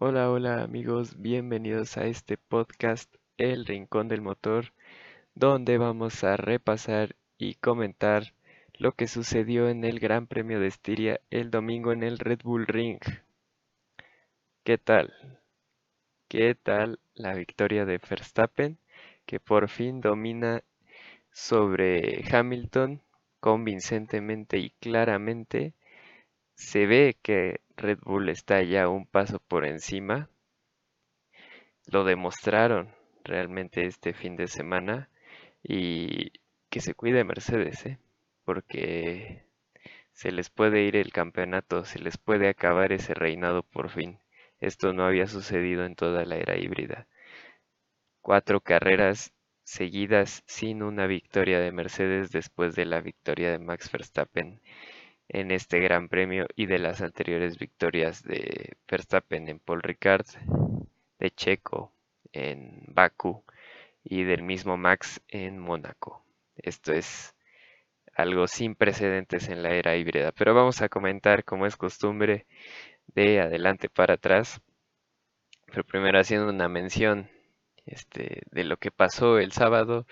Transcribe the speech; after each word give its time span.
Hola, 0.00 0.30
hola 0.30 0.62
amigos, 0.62 1.20
bienvenidos 1.20 1.96
a 1.96 2.06
este 2.06 2.36
podcast 2.36 3.12
El 3.36 3.66
Rincón 3.66 4.06
del 4.06 4.20
Motor, 4.20 4.72
donde 5.34 5.76
vamos 5.76 6.22
a 6.22 6.36
repasar 6.36 7.16
y 7.36 7.54
comentar 7.56 8.32
lo 8.74 8.92
que 8.92 9.08
sucedió 9.08 9.68
en 9.68 9.82
el 9.82 9.98
Gran 9.98 10.28
Premio 10.28 10.60
de 10.60 10.68
Estiria 10.68 11.20
el 11.30 11.50
domingo 11.50 11.90
en 11.90 12.04
el 12.04 12.20
Red 12.20 12.42
Bull 12.44 12.68
Ring. 12.68 13.00
¿Qué 14.62 14.78
tal? 14.78 15.12
¿Qué 16.28 16.54
tal 16.54 17.00
la 17.14 17.34
victoria 17.34 17.84
de 17.84 17.98
Verstappen, 17.98 18.78
que 19.26 19.40
por 19.40 19.68
fin 19.68 20.00
domina 20.00 20.62
sobre 21.32 22.22
Hamilton 22.30 23.02
convincentemente 23.40 24.58
y 24.58 24.70
claramente? 24.78 25.74
Se 26.58 26.86
ve 26.86 27.16
que 27.22 27.60
Red 27.76 28.00
Bull 28.02 28.28
está 28.28 28.62
ya 28.62 28.88
un 28.88 29.06
paso 29.06 29.38
por 29.38 29.64
encima. 29.64 30.28
Lo 31.86 32.04
demostraron 32.04 32.94
realmente 33.24 33.86
este 33.86 34.12
fin 34.12 34.36
de 34.36 34.48
semana 34.48 35.08
y 35.62 36.32
que 36.68 36.80
se 36.80 36.94
cuide 36.94 37.24
Mercedes, 37.24 37.86
¿eh? 37.86 37.98
porque 38.44 39.44
se 40.12 40.32
les 40.32 40.50
puede 40.50 40.82
ir 40.82 40.96
el 40.96 41.12
campeonato, 41.12 41.84
se 41.84 42.00
les 42.00 42.18
puede 42.18 42.48
acabar 42.48 42.92
ese 42.92 43.14
reinado 43.14 43.62
por 43.62 43.88
fin. 43.88 44.18
Esto 44.58 44.92
no 44.92 45.06
había 45.06 45.28
sucedido 45.28 45.86
en 45.86 45.94
toda 45.94 46.24
la 46.24 46.36
era 46.36 46.58
híbrida. 46.58 47.06
Cuatro 48.20 48.60
carreras 48.60 49.32
seguidas 49.62 50.42
sin 50.46 50.82
una 50.82 51.06
victoria 51.06 51.60
de 51.60 51.72
Mercedes 51.72 52.30
después 52.32 52.74
de 52.74 52.84
la 52.84 53.00
victoria 53.00 53.52
de 53.52 53.58
Max 53.60 53.90
Verstappen 53.92 54.60
en 55.28 55.50
este 55.50 55.80
Gran 55.80 56.08
Premio 56.08 56.46
y 56.56 56.66
de 56.66 56.78
las 56.78 57.02
anteriores 57.02 57.58
victorias 57.58 58.22
de 58.22 58.76
Verstappen 58.88 59.48
en 59.48 59.58
Paul 59.58 59.82
Ricard, 59.82 60.26
de 61.18 61.30
Checo 61.30 61.92
en 62.32 62.84
Baku 62.88 63.44
y 64.04 64.24
del 64.24 64.42
mismo 64.42 64.76
Max 64.76 65.20
en 65.28 65.58
Mónaco. 65.58 66.24
Esto 66.56 66.92
es 66.92 67.34
algo 68.14 68.46
sin 68.46 68.74
precedentes 68.74 69.48
en 69.48 69.62
la 69.62 69.70
era 69.70 69.96
híbrida, 69.96 70.32
pero 70.32 70.54
vamos 70.54 70.82
a 70.82 70.88
comentar 70.88 71.44
como 71.44 71.66
es 71.66 71.76
costumbre 71.76 72.46
de 73.06 73.40
adelante 73.40 73.88
para 73.88 74.14
atrás, 74.14 74.60
pero 75.66 75.84
primero 75.84 76.18
haciendo 76.18 76.48
una 76.48 76.68
mención 76.68 77.30
este, 77.86 78.42
de 78.50 78.64
lo 78.64 78.76
que 78.78 78.90
pasó 78.90 79.38
el 79.38 79.52
sábado. 79.52 80.06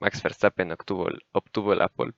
Max 0.00 0.22
Verstappen 0.22 0.72
obtuvo, 0.72 1.08
obtuvo 1.32 1.74
la 1.74 1.88
pole. 1.88 2.12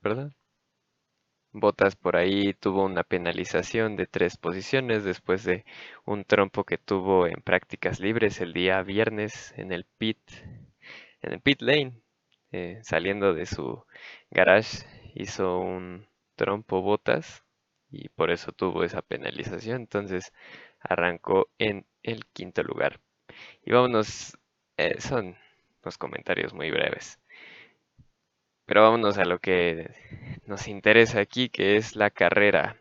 Botas 1.53 1.95
por 1.95 2.17
ahí 2.17 2.53
tuvo 2.53 2.83
una 2.83 3.03
penalización 3.03 3.95
de 3.95 4.05
tres 4.05 4.35
posiciones 4.37 5.05
después 5.05 5.45
de 5.45 5.63
un 6.05 6.25
trompo 6.25 6.65
que 6.65 6.77
tuvo 6.77 7.25
en 7.27 7.41
prácticas 7.41 7.99
libres 8.01 8.41
el 8.41 8.51
día 8.53 8.81
viernes 8.83 9.53
en 9.57 9.71
el 9.71 9.85
pit, 9.85 10.19
en 11.21 11.33
el 11.33 11.39
pit 11.41 11.61
lane, 11.61 11.93
eh, 12.51 12.79
saliendo 12.83 13.33
de 13.33 13.45
su 13.45 13.83
garage, 14.29 14.85
hizo 15.15 15.59
un 15.59 16.07
trompo 16.35 16.81
botas 16.81 17.43
y 17.89 18.09
por 18.09 18.31
eso 18.31 18.51
tuvo 18.51 18.83
esa 18.83 19.01
penalización. 19.01 19.81
Entonces 19.81 20.33
arrancó 20.81 21.49
en 21.59 21.85
el 22.03 22.25
quinto 22.27 22.63
lugar. 22.63 22.99
Y 23.65 23.73
vámonos, 23.73 24.37
eh, 24.77 25.01
son 25.01 25.37
unos 25.83 25.99
comentarios 25.99 26.53
muy 26.55 26.71
breves. 26.71 27.20
Pero 28.71 28.83
vámonos 28.83 29.17
a 29.17 29.25
lo 29.25 29.39
que 29.39 29.91
nos 30.45 30.69
interesa 30.69 31.19
aquí, 31.19 31.49
que 31.49 31.75
es 31.75 31.97
la 31.97 32.09
carrera. 32.09 32.77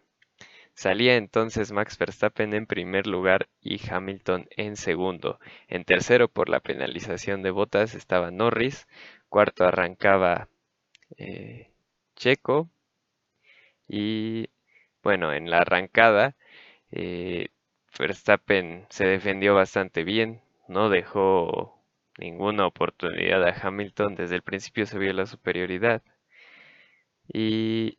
Salía 0.73 1.17
entonces 1.17 1.73
Max 1.73 1.99
Verstappen 1.99 2.55
en 2.55 2.67
primer 2.67 3.09
lugar 3.09 3.49
y 3.61 3.81
Hamilton 3.91 4.47
en 4.57 4.77
segundo. 4.77 5.41
En 5.67 5.83
tercero 5.83 6.29
por 6.29 6.49
la 6.49 6.61
penalización 6.61 7.43
de 7.43 7.51
botas 7.51 7.97
estaba 7.97 8.31
Norris. 8.31 8.87
Cuarto 9.29 9.65
arrancaba 9.65 10.49
eh, 11.17 11.73
Checo. 12.15 12.71
Y 13.89 14.49
bueno, 15.03 15.33
en 15.33 15.51
la 15.51 15.63
arrancada 15.63 16.37
eh, 16.93 17.49
Verstappen 17.99 18.87
se 18.91 19.07
defendió 19.07 19.57
bastante 19.57 20.05
bien. 20.05 20.41
No 20.69 20.89
dejó 20.89 21.80
ninguna 22.21 22.67
oportunidad 22.67 23.43
a 23.45 23.55
Hamilton. 23.61 24.15
Desde 24.15 24.37
el 24.37 24.43
principio 24.43 24.87
se 24.87 24.99
vio 24.99 25.13
la 25.13 25.27
superioridad. 25.27 26.03
Y 27.33 27.99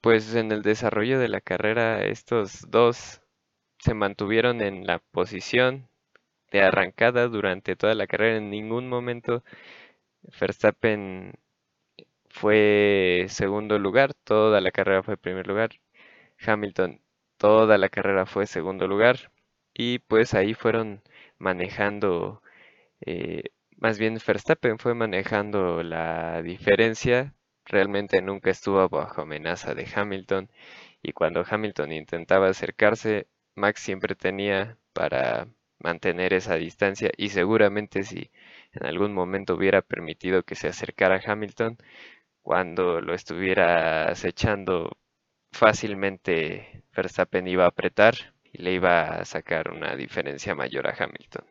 pues 0.00 0.34
en 0.34 0.52
el 0.52 0.62
desarrollo 0.62 1.18
de 1.18 1.28
la 1.28 1.40
carrera 1.40 2.04
estos 2.04 2.70
dos 2.70 3.20
se 3.78 3.94
mantuvieron 3.94 4.60
en 4.62 4.86
la 4.86 4.98
posición 4.98 5.88
de 6.52 6.62
arrancada 6.62 7.28
durante 7.28 7.76
toda 7.76 7.94
la 7.94 8.06
carrera. 8.06 8.38
En 8.38 8.50
ningún 8.50 8.88
momento 8.88 9.44
Verstappen 10.40 11.34
fue 12.30 13.26
segundo 13.28 13.78
lugar, 13.78 14.14
toda 14.14 14.60
la 14.60 14.70
carrera 14.72 15.02
fue 15.02 15.16
primer 15.16 15.46
lugar. 15.46 15.70
Hamilton, 16.46 17.00
toda 17.38 17.78
la 17.78 17.88
carrera 17.90 18.26
fue 18.26 18.46
segundo 18.46 18.86
lugar. 18.88 19.32
Y 19.74 20.00
pues 20.00 20.34
ahí 20.34 20.54
fueron 20.54 21.02
manejando 21.38 22.42
eh, 23.00 23.44
más 23.76 23.98
bien 23.98 24.18
Verstappen 24.26 24.78
fue 24.78 24.94
manejando 24.94 25.82
la 25.82 26.42
diferencia, 26.42 27.34
realmente 27.64 28.22
nunca 28.22 28.50
estuvo 28.50 28.88
bajo 28.88 29.22
amenaza 29.22 29.74
de 29.74 29.86
Hamilton 29.94 30.50
y 31.02 31.12
cuando 31.12 31.44
Hamilton 31.48 31.92
intentaba 31.92 32.48
acercarse, 32.48 33.28
Max 33.54 33.80
siempre 33.80 34.14
tenía 34.14 34.78
para 34.92 35.48
mantener 35.78 36.32
esa 36.34 36.56
distancia 36.56 37.10
y 37.16 37.30
seguramente 37.30 38.02
si 38.04 38.30
en 38.72 38.86
algún 38.86 39.12
momento 39.14 39.54
hubiera 39.54 39.82
permitido 39.82 40.42
que 40.44 40.54
se 40.56 40.68
acercara 40.68 41.16
a 41.16 41.32
Hamilton, 41.32 41.78
cuando 42.42 43.00
lo 43.00 43.14
estuviera 43.14 44.08
acechando 44.10 44.98
fácilmente 45.52 46.84
Verstappen 46.96 47.48
iba 47.48 47.64
a 47.64 47.68
apretar 47.68 48.14
y 48.52 48.62
le 48.62 48.72
iba 48.74 49.02
a 49.20 49.24
sacar 49.24 49.70
una 49.72 49.96
diferencia 49.96 50.54
mayor 50.54 50.88
a 50.88 50.96
Hamilton. 50.98 51.44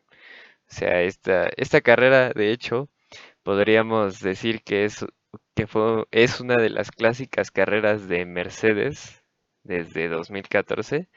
O 0.70 0.74
sea, 0.74 1.02
esta, 1.02 1.50
esta 1.58 1.82
carrera, 1.82 2.32
de 2.32 2.52
hecho, 2.52 2.90
podríamos 3.44 4.20
decir 4.20 4.64
que 4.64 4.86
es, 4.86 5.06
que 5.56 5.68
fue, 5.68 6.06
es 6.12 6.42
una 6.42 6.56
de 6.56 6.70
las 6.70 6.92
clásicas 6.92 7.52
carreras 7.52 8.08
de 8.08 8.26
Mercedes 8.26 9.24
desde 9.64 10.10
2014 10.10 11.10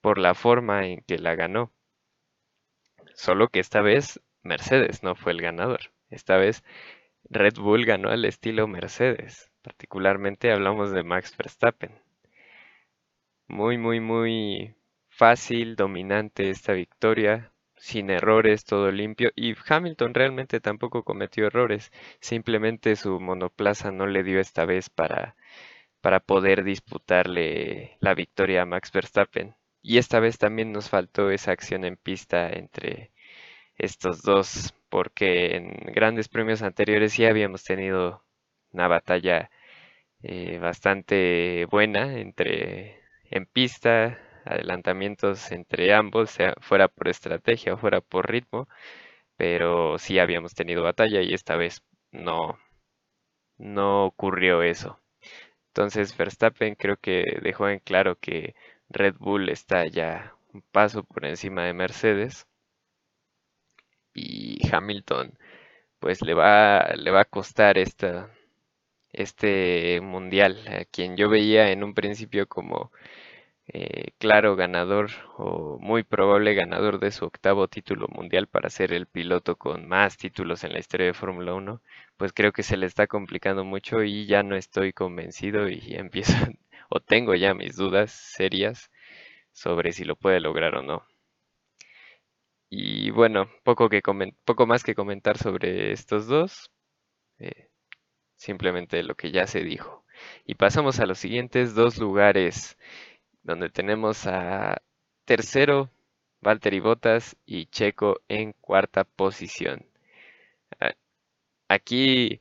por 0.00 0.18
la 0.18 0.34
forma 0.34 0.86
en 0.86 1.02
que 1.02 1.18
la 1.18 1.34
ganó. 1.36 1.72
Solo 3.14 3.48
que 3.48 3.60
esta 3.60 3.80
vez 3.82 4.20
Mercedes 4.42 5.02
no 5.02 5.14
fue 5.14 5.32
el 5.32 5.42
ganador. 5.42 5.80
Esta 6.10 6.36
vez 6.36 6.62
Red 7.30 7.54
Bull 7.56 7.84
ganó 7.86 8.10
al 8.10 8.24
estilo 8.24 8.68
Mercedes. 8.68 9.50
Particularmente 9.62 10.52
hablamos 10.52 10.92
de 10.92 11.02
Max 11.02 11.36
Verstappen. 11.36 11.92
Muy, 13.48 13.78
muy, 13.78 14.00
muy 14.00 14.76
fácil, 15.08 15.76
dominante 15.76 16.50
esta 16.50 16.74
victoria 16.74 17.52
sin 17.78 18.10
errores, 18.10 18.64
todo 18.64 18.90
limpio. 18.90 19.30
Y 19.36 19.54
Hamilton 19.68 20.14
realmente 20.14 20.60
tampoco 20.60 21.04
cometió 21.04 21.46
errores. 21.46 21.92
Simplemente 22.20 22.96
su 22.96 23.20
monoplaza 23.20 23.90
no 23.92 24.06
le 24.06 24.22
dio 24.22 24.40
esta 24.40 24.64
vez 24.64 24.90
para, 24.90 25.36
para 26.00 26.20
poder 26.20 26.64
disputarle 26.64 27.96
la 28.00 28.14
victoria 28.14 28.62
a 28.62 28.66
Max 28.66 28.92
Verstappen. 28.92 29.56
Y 29.82 29.98
esta 29.98 30.20
vez 30.20 30.38
también 30.38 30.72
nos 30.72 30.88
faltó 30.90 31.30
esa 31.30 31.52
acción 31.52 31.84
en 31.84 31.96
pista 31.96 32.50
entre 32.50 33.12
estos 33.76 34.22
dos, 34.22 34.74
porque 34.90 35.56
en 35.56 35.70
grandes 35.94 36.28
premios 36.28 36.62
anteriores 36.62 37.12
sí 37.14 37.24
habíamos 37.26 37.64
tenido 37.64 38.24
una 38.72 38.88
batalla 38.88 39.50
eh, 40.22 40.58
bastante 40.58 41.66
buena 41.70 42.18
entre 42.18 43.00
en 43.30 43.46
pista 43.46 44.18
adelantamientos 44.48 45.52
entre 45.52 45.94
ambos, 45.94 46.30
sea 46.30 46.54
fuera 46.60 46.88
por 46.88 47.08
estrategia 47.08 47.74
o 47.74 47.78
fuera 47.78 48.00
por 48.00 48.30
ritmo, 48.30 48.68
pero 49.36 49.98
sí 49.98 50.18
habíamos 50.18 50.54
tenido 50.54 50.82
batalla 50.84 51.22
y 51.22 51.34
esta 51.34 51.56
vez 51.56 51.82
no, 52.12 52.58
no 53.58 54.06
ocurrió 54.06 54.62
eso. 54.62 55.00
Entonces 55.68 56.16
Verstappen 56.16 56.76
creo 56.76 56.96
que 56.98 57.24
dejó 57.42 57.68
en 57.68 57.80
claro 57.80 58.16
que 58.20 58.54
Red 58.90 59.16
Bull 59.18 59.50
está 59.50 59.86
ya 59.86 60.34
un 60.54 60.62
paso 60.72 61.04
por 61.04 61.26
encima 61.26 61.64
de 61.64 61.74
Mercedes 61.74 62.46
y 64.14 64.58
Hamilton 64.70 65.38
pues 66.00 66.22
le 66.22 66.34
va, 66.34 66.94
le 66.96 67.10
va 67.12 67.22
a 67.22 67.26
costar 67.26 67.78
esta, 67.78 68.30
este 69.12 70.00
mundial, 70.02 70.58
a 70.68 70.84
quien 70.86 71.16
yo 71.16 71.28
veía 71.30 71.70
en 71.72 71.84
un 71.84 71.94
principio 71.94 72.48
como 72.48 72.92
eh, 73.68 74.12
claro 74.18 74.56
ganador 74.56 75.10
o 75.36 75.78
muy 75.80 76.02
probable 76.02 76.54
ganador 76.54 76.98
de 77.00 77.10
su 77.10 77.24
octavo 77.26 77.68
título 77.68 78.08
mundial 78.08 78.46
para 78.48 78.70
ser 78.70 78.92
el 78.92 79.06
piloto 79.06 79.56
con 79.56 79.88
más 79.88 80.16
títulos 80.16 80.64
en 80.64 80.72
la 80.72 80.78
historia 80.80 81.06
de 81.06 81.14
Fórmula 81.14 81.54
1, 81.54 81.82
pues 82.16 82.32
creo 82.32 82.52
que 82.52 82.62
se 82.62 82.76
le 82.76 82.86
está 82.86 83.06
complicando 83.06 83.64
mucho 83.64 84.02
y 84.02 84.26
ya 84.26 84.42
no 84.42 84.56
estoy 84.56 84.92
convencido 84.92 85.68
y 85.68 85.80
empiezo 85.96 86.34
o 86.90 87.00
tengo 87.00 87.34
ya 87.34 87.54
mis 87.54 87.76
dudas 87.76 88.10
serias 88.12 88.90
sobre 89.52 89.92
si 89.92 90.04
lo 90.04 90.16
puede 90.16 90.40
lograr 90.40 90.74
o 90.76 90.82
no. 90.82 91.04
Y 92.70 93.10
bueno, 93.10 93.48
poco, 93.64 93.88
más 94.66 94.82
que 94.84 94.94
comentar 94.94 95.38
sobre 95.38 95.92
estos 95.92 96.26
dos. 96.26 96.70
Eh, 97.38 97.68
simplemente 98.36 99.02
lo 99.04 99.16
que 99.16 99.32
ya 99.32 99.46
se 99.46 99.62
dijo. 99.64 100.04
Y 100.46 100.54
pasamos 100.56 101.00
a 101.00 101.06
los 101.06 101.18
siguientes 101.18 101.74
dos 101.74 101.98
lugares, 101.98 102.78
donde 103.48 103.70
tenemos 103.70 104.26
a 104.26 104.82
tercero 105.24 105.90
Valtteri 106.42 106.80
Bottas 106.80 107.34
y 107.46 107.64
Checo 107.66 108.20
en 108.28 108.52
cuarta 108.52 109.04
posición. 109.04 109.86
Aquí 111.68 112.40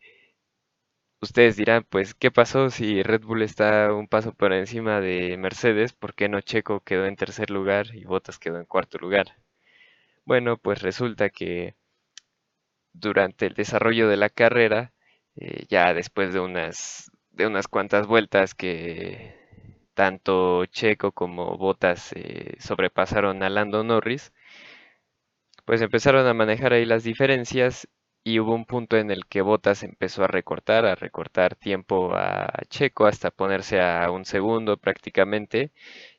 ustedes 1.21 1.55
dirán, 1.55 1.85
pues, 1.89 2.13
¿qué 2.13 2.29
pasó 2.29 2.69
si 2.69 3.03
Red 3.03 3.23
Bull 3.23 3.41
está 3.41 3.93
un 3.93 4.07
paso 4.07 4.33
por 4.33 4.51
encima 4.51 4.99
de 4.99 5.37
Mercedes? 5.37 5.93
¿Por 5.93 6.13
qué 6.13 6.27
no 6.27 6.41
Checo 6.41 6.81
quedó 6.81 7.05
en 7.05 7.15
tercer 7.15 7.51
lugar 7.51 7.95
y 7.95 8.03
Bottas 8.03 8.37
quedó 8.37 8.59
en 8.59 8.65
cuarto 8.65 8.97
lugar? 8.97 9.37
Bueno, 10.25 10.57
pues 10.57 10.81
resulta 10.81 11.29
que 11.29 11.75
durante 12.91 13.45
el 13.45 13.53
desarrollo 13.53 14.09
de 14.09 14.17
la 14.17 14.29
carrera, 14.29 14.91
eh, 15.37 15.65
ya 15.69 15.93
después 15.93 16.33
de 16.33 16.41
unas, 16.41 17.11
de 17.31 17.47
unas 17.47 17.69
cuantas 17.69 18.07
vueltas 18.07 18.53
que 18.55 19.36
tanto 19.97 20.65
Checo 20.67 21.11
como 21.11 21.57
Bottas 21.57 22.13
eh, 22.13 22.55
sobrepasaron 22.59 23.41
a 23.41 23.49
Lando 23.49 23.83
Norris, 23.83 24.31
pues 25.65 25.81
empezaron 25.81 26.27
a 26.27 26.35
manejar 26.35 26.73
ahí 26.73 26.85
las 26.85 27.03
diferencias 27.03 27.87
y 28.23 28.39
hubo 28.39 28.53
un 28.53 28.65
punto 28.65 28.95
en 28.97 29.09
el 29.09 29.25
que 29.25 29.41
Bottas 29.41 29.81
empezó 29.81 30.23
a 30.23 30.27
recortar, 30.27 30.85
a 30.85 30.93
recortar 30.95 31.55
tiempo 31.55 32.13
a 32.15 32.47
Checo 32.69 33.07
hasta 33.07 33.31
ponerse 33.31 33.81
a 33.81 34.11
un 34.11 34.25
segundo 34.25 34.77
prácticamente 34.77 35.71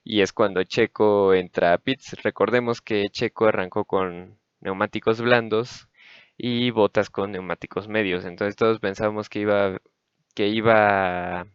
y 0.03 0.23
es 0.23 0.33
cuando 0.33 0.65
Checo 0.65 1.33
entra 1.35 1.73
a 1.73 1.79
pits. 1.79 2.17
Recordemos 2.25 2.81
que 2.83 3.09
Checo 3.11 3.47
arrancó 3.47 3.85
con 3.85 4.41
neumáticos 4.61 5.21
blandos 5.21 5.89
y 6.37 6.71
Bottas 6.73 7.11
con 7.11 7.31
neumáticos 7.33 7.87
medios, 7.89 8.25
entonces 8.25 8.57
todos 8.57 8.81
pensábamos 8.81 9.29
que 9.29 9.41
iba 9.41 9.79
que 10.35 10.49
iba 10.49 11.47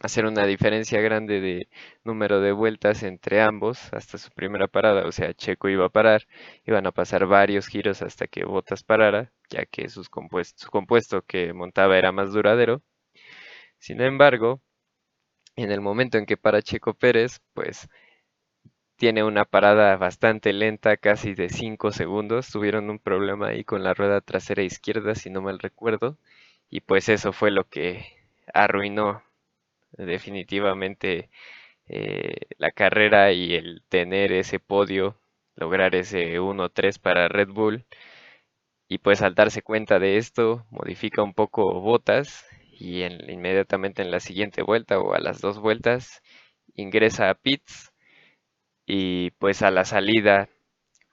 hacer 0.00 0.26
una 0.26 0.46
diferencia 0.46 1.00
grande 1.00 1.40
de 1.40 1.68
número 2.04 2.40
de 2.40 2.52
vueltas 2.52 3.02
entre 3.02 3.40
ambos 3.42 3.92
hasta 3.92 4.18
su 4.18 4.30
primera 4.30 4.68
parada, 4.68 5.06
o 5.06 5.12
sea, 5.12 5.34
Checo 5.34 5.68
iba 5.68 5.86
a 5.86 5.88
parar, 5.90 6.26
iban 6.66 6.86
a 6.86 6.92
pasar 6.92 7.26
varios 7.26 7.66
giros 7.68 8.02
hasta 8.02 8.26
que 8.26 8.44
Bottas 8.44 8.84
parara 8.84 9.32
ya 9.50 9.64
que 9.66 9.88
su 9.88 10.04
compuesto 10.70 11.22
que 11.22 11.52
montaba 11.52 11.98
era 11.98 12.12
más 12.12 12.32
duradero. 12.32 12.82
Sin 13.78 14.00
embargo, 14.00 14.60
en 15.56 15.72
el 15.72 15.80
momento 15.80 16.18
en 16.18 16.26
que 16.26 16.36
para 16.36 16.62
Checo 16.62 16.94
Pérez, 16.94 17.40
pues 17.54 17.88
tiene 18.96 19.24
una 19.24 19.44
parada 19.44 19.96
bastante 19.96 20.52
lenta, 20.52 20.96
casi 20.96 21.34
de 21.34 21.48
5 21.48 21.92
segundos. 21.92 22.50
Tuvieron 22.50 22.90
un 22.90 22.98
problema 22.98 23.48
ahí 23.48 23.64
con 23.64 23.82
la 23.82 23.94
rueda 23.94 24.20
trasera 24.20 24.62
izquierda, 24.62 25.14
si 25.14 25.30
no 25.30 25.40
mal 25.40 25.58
recuerdo. 25.58 26.18
Y 26.70 26.80
pues 26.80 27.08
eso 27.08 27.32
fue 27.32 27.50
lo 27.50 27.64
que 27.64 28.04
arruinó 28.52 29.22
definitivamente 29.98 31.30
eh, 31.88 32.36
la 32.58 32.72
carrera 32.72 33.32
y 33.32 33.54
el 33.54 33.82
tener 33.88 34.32
ese 34.32 34.60
podio, 34.60 35.20
lograr 35.56 35.94
ese 35.96 36.40
1-3 36.40 36.98
para 37.00 37.28
Red 37.28 37.48
Bull 37.50 37.86
y 38.88 38.98
pues 38.98 39.22
al 39.22 39.34
darse 39.34 39.62
cuenta 39.62 39.98
de 39.98 40.16
esto 40.16 40.66
modifica 40.70 41.22
un 41.22 41.34
poco 41.34 41.80
botas 41.80 42.44
y 42.78 43.02
inmediatamente 43.04 44.02
en 44.02 44.10
la 44.10 44.20
siguiente 44.20 44.62
vuelta 44.62 44.98
o 44.98 45.14
a 45.14 45.20
las 45.20 45.40
dos 45.40 45.58
vueltas 45.60 46.22
ingresa 46.74 47.30
a 47.30 47.34
pits 47.34 47.92
y 48.86 49.30
pues 49.32 49.62
a 49.62 49.70
la 49.70 49.84
salida 49.84 50.48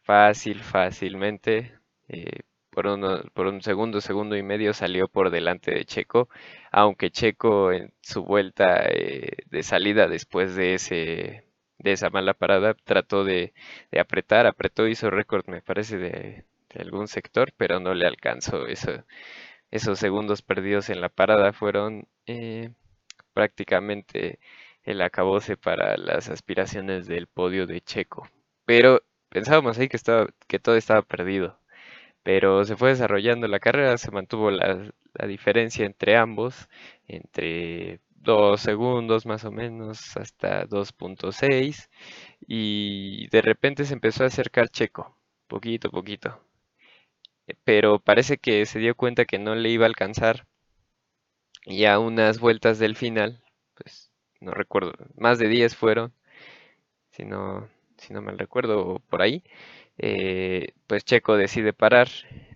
fácil, 0.04 0.62
fácilmente 0.64 1.74
eh, 2.10 2.42
por, 2.76 3.32
por 3.34 3.48
un 3.48 3.62
segundo, 3.64 4.02
segundo 4.02 4.38
y 4.38 4.44
medio 4.44 4.74
salió 4.74 5.08
por 5.08 5.32
delante 5.32 5.72
de 5.72 5.86
Checo, 5.86 6.30
aunque 6.72 7.12
Checo 7.12 7.72
en 7.72 7.94
su 8.02 8.24
vuelta 8.24 8.86
eh, 8.90 9.30
de 9.48 9.64
salida 9.64 10.08
después 10.08 10.56
de 10.56 10.76
ese 10.76 11.46
de 11.80 11.92
esa 11.94 12.10
mala 12.10 12.34
parada 12.34 12.74
trató 12.74 13.24
de, 13.26 13.54
de 13.92 14.00
apretar, 14.00 14.48
apretó, 14.48 14.88
hizo 14.88 15.10
récord 15.10 15.46
me 15.48 15.62
parece 15.62 15.98
de 15.98 16.46
algún 16.80 17.08
sector, 17.08 17.52
pero 17.58 17.80
no 17.80 17.94
le 17.94 18.06
alcanzó. 18.08 18.68
Eso, 18.68 19.04
esos 19.72 20.00
segundos 20.00 20.42
perdidos 20.42 20.90
en 20.90 21.02
la 21.02 21.10
parada 21.10 21.54
fueron 21.54 22.08
eh, 22.28 22.72
prácticamente 23.34 24.40
el 24.84 25.02
acabose 25.02 25.58
para 25.58 25.98
las 25.98 26.30
aspiraciones 26.30 27.08
del 27.08 27.28
podio 27.28 27.68
de 27.68 27.82
Checo. 27.82 28.28
Pero 28.66 29.02
pensábamos 29.30 29.78
ahí 29.78 29.90
que, 29.90 29.98
estaba, 29.98 30.28
que 30.48 30.60
todo 30.60 30.76
estaba 30.76 31.02
perdido. 31.02 31.60
Pero 32.26 32.66
se 32.66 32.76
fue 32.76 32.90
desarrollando 32.90 33.48
la 33.48 33.60
carrera, 33.60 33.98
se 34.00 34.12
mantuvo 34.12 34.50
la, 34.52 34.92
diferencia 35.28 35.86
entre 35.86 36.18
ambos, 36.18 36.70
entre 37.08 38.02
2 38.16 38.62
segundos 38.62 39.28
más 39.28 39.46
o 39.46 39.52
menos 39.52 40.18
hasta 40.18 40.66
2.6 40.68 41.90
y 42.48 43.28
de 43.30 43.42
repente 43.44 43.86
se 43.86 43.94
empezó 43.94 44.24
a 44.24 44.28
acercar 44.28 44.70
Checo, 44.70 45.16
poquito 45.48 45.90
a 45.90 45.92
poquito. 45.92 46.42
Pero 47.64 48.00
parece 48.00 48.38
que 48.38 48.66
se 48.66 48.80
dio 48.80 48.96
cuenta 48.96 49.26
que 49.26 49.40
no 49.40 49.56
le 49.56 49.70
iba 49.70 49.86
a 49.86 49.88
alcanzar 49.88 50.46
y 51.66 51.86
a 51.86 52.00
unas 52.00 52.40
vueltas 52.40 52.80
del 52.80 52.96
final, 52.96 53.44
pues 53.76 54.12
no 54.40 54.52
recuerdo, 54.52 54.94
más 55.18 55.40
de 55.40 55.48
10 55.48 55.76
fueron, 55.76 56.14
si 57.12 57.26
no, 57.26 57.70
si 57.98 58.14
no 58.14 58.22
me 58.22 58.32
recuerdo 58.34 59.00
por 59.10 59.22
ahí, 59.22 59.44
eh, 59.98 60.74
pues 60.88 61.06
Checo 61.06 61.38
decide 61.38 61.74
parar. 61.74 62.10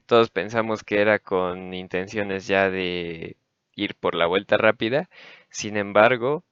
Todos 0.06 0.30
pensamos 0.32 0.84
que 0.84 1.02
era 1.02 1.20
con 1.20 1.74
intenciones 1.74 2.48
ya 2.48 2.70
de 2.70 3.38
ir 3.76 3.96
por 3.96 4.16
la 4.16 4.28
vuelta 4.28 4.58
rápida, 4.58 5.10
sin 5.50 5.78
embargo, 5.78 6.44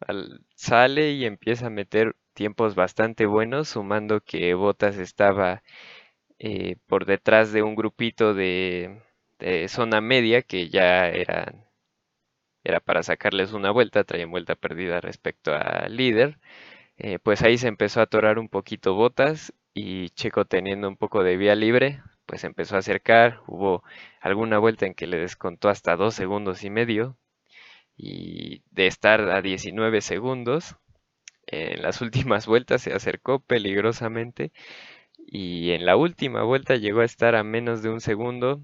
sale 0.55 1.11
y 1.11 1.25
empieza 1.25 1.67
a 1.67 1.69
meter 1.69 2.15
tiempos 2.33 2.75
bastante 2.75 3.25
buenos, 3.25 3.69
sumando 3.69 4.21
que 4.21 4.53
Bottas 4.53 4.97
estaba 4.97 5.63
eh, 6.39 6.77
por 6.87 7.05
detrás 7.05 7.51
de 7.53 7.63
un 7.63 7.75
grupito 7.75 8.33
de, 8.33 9.01
zona 9.69 10.01
media 10.01 10.41
que 10.43 10.69
ya 10.69 11.09
era, 11.09 11.53
era 12.63 12.79
para 12.79 13.03
sacarles 13.03 13.53
una 13.53 13.71
vuelta, 13.71 14.03
traían 14.03 14.31
vuelta 14.31 14.55
perdida 14.55 15.01
respecto 15.01 15.53
al 15.53 15.95
líder. 15.95 16.39
Eh, 16.97 17.19
pues 17.19 17.43
ahí 17.43 17.57
se 17.57 17.67
empezó 17.69 18.01
a 18.01 18.03
atorar 18.03 18.39
un 18.39 18.49
poquito 18.49 18.95
botas 18.95 19.53
y 19.77 20.09
Checo 20.11 20.45
teniendo 20.45 20.87
un 20.87 20.97
poco 20.97 21.23
de 21.23 21.37
vía 21.37 21.55
libre, 21.55 22.01
pues 22.25 22.43
empezó 22.43 22.75
a 22.75 22.79
acercar, 22.79 23.41
hubo 23.47 23.83
alguna 24.21 24.57
vuelta 24.59 24.85
en 24.87 24.95
que 24.95 25.07
le 25.07 25.17
descontó 25.17 25.69
hasta 25.69 25.95
dos 25.95 26.15
segundos 26.15 26.63
y 26.63 26.69
medio 26.69 27.17
y 27.97 28.63
de 28.71 28.87
estar 28.87 29.21
a 29.29 29.41
19 29.41 30.01
segundos, 30.01 30.75
en 31.47 31.81
las 31.83 32.01
últimas 32.01 32.47
vueltas 32.47 32.81
se 32.83 32.93
acercó 32.93 33.39
peligrosamente 33.39 34.51
y 35.27 35.71
en 35.71 35.85
la 35.85 35.97
última 35.97 36.43
vuelta 36.43 36.75
llegó 36.75 37.01
a 37.01 37.05
estar 37.05 37.35
a 37.35 37.43
menos 37.43 37.83
de 37.83 37.89
un 37.89 38.01
segundo. 38.01 38.61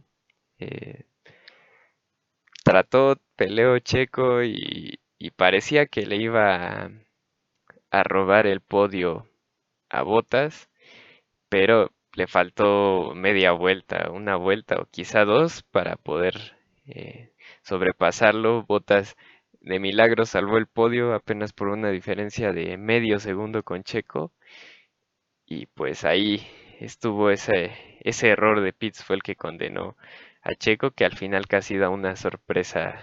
Eh, 0.60 1.05
trató, 2.63 3.20
peleó 3.36 3.77
Checo 3.79 4.43
y, 4.43 5.00
parecía 5.36 5.86
que 5.88 6.05
le 6.05 6.17
iba 6.17 6.89
a, 7.91 8.03
robar 8.03 8.48
el 8.48 8.62
podio 8.62 9.29
a 9.89 10.03
Botas, 10.03 10.70
pero 11.53 11.91
le 12.15 12.25
faltó 12.25 13.13
media 13.13 13.51
vuelta, 13.51 14.10
una 14.10 14.38
vuelta 14.38 14.77
o 14.81 14.88
quizá 14.89 15.24
dos 15.24 15.62
para 15.62 15.98
poder 15.98 16.57
eh, 16.88 17.31
sobrepasarlo. 17.62 18.63
Botas 18.63 19.15
de 19.62 19.79
milagro 19.79 20.25
salvó 20.25 20.57
el 20.57 20.65
podio 20.65 21.13
apenas 21.13 21.53
por 21.53 21.67
una 21.67 21.91
diferencia 21.91 22.53
de 22.53 22.75
medio 22.77 23.19
segundo 23.19 23.62
con 23.62 23.83
Checo 23.83 24.31
y 25.45 25.67
pues 25.67 26.05
ahí 26.05 26.41
estuvo 26.79 27.29
ese, 27.29 27.72
ese 28.00 28.29
error 28.29 28.62
de 28.62 28.74
Pitts 28.74 29.03
fue 29.03 29.17
el 29.17 29.22
que 29.22 29.36
condenó 29.36 29.95
a 30.41 30.55
Checo, 30.55 30.89
que 30.89 31.05
al 31.05 31.15
final 31.15 31.48
casi 31.48 31.77
da 31.77 31.89
una 31.89 32.15
sorpresa 32.15 33.00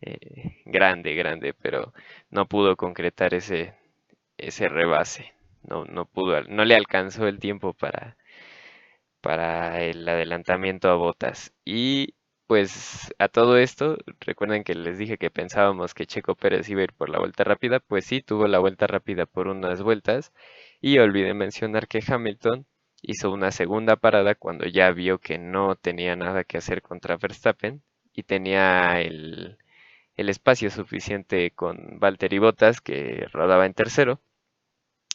eh, 0.00 0.62
grande, 0.64 1.14
grande, 1.14 1.54
pero 1.54 1.92
no 2.30 2.46
pudo 2.48 2.76
concretar 2.76 3.34
ese, 3.34 3.74
ese 4.36 4.68
rebase. 4.68 5.32
No, 5.62 5.84
no 5.84 6.06
pudo, 6.06 6.42
no 6.44 6.64
le 6.64 6.74
alcanzó 6.74 7.26
el 7.28 7.38
tiempo 7.38 7.72
para, 7.74 8.16
para 9.20 9.82
el 9.82 10.08
adelantamiento 10.08 10.90
a 10.90 10.96
botas. 10.96 11.52
Y 11.64 12.14
pues 12.46 13.14
a 13.18 13.28
todo 13.28 13.56
esto, 13.58 13.96
recuerden 14.20 14.64
que 14.64 14.74
les 14.74 14.98
dije 14.98 15.18
que 15.18 15.30
pensábamos 15.30 15.94
que 15.94 16.06
Checo 16.06 16.34
Pérez 16.36 16.68
iba 16.68 16.82
a 16.82 16.84
ir 16.84 16.92
por 16.92 17.08
la 17.08 17.18
vuelta 17.18 17.44
rápida, 17.44 17.80
pues 17.80 18.04
sí, 18.04 18.20
tuvo 18.22 18.46
la 18.48 18.58
vuelta 18.58 18.86
rápida 18.86 19.26
por 19.26 19.48
unas 19.48 19.82
vueltas 19.82 20.32
y 20.80 20.98
olvidé 20.98 21.34
mencionar 21.34 21.88
que 21.88 22.02
Hamilton 22.06 22.66
hizo 23.02 23.30
una 23.32 23.50
segunda 23.52 23.96
parada 23.96 24.34
cuando 24.34 24.66
ya 24.66 24.90
vio 24.92 25.18
que 25.18 25.38
no 25.38 25.76
tenía 25.76 26.16
nada 26.16 26.44
que 26.44 26.58
hacer 26.58 26.82
contra 26.82 27.16
Verstappen 27.16 27.82
y 28.12 28.24
tenía 28.24 29.00
el, 29.00 29.58
espacio 30.16 30.70
suficiente 30.70 31.50
con 31.52 31.98
Valtteri 32.00 32.38
Bottas 32.38 32.80
que 32.80 33.26
rodaba 33.32 33.66
en 33.66 33.74
tercero 33.74 34.20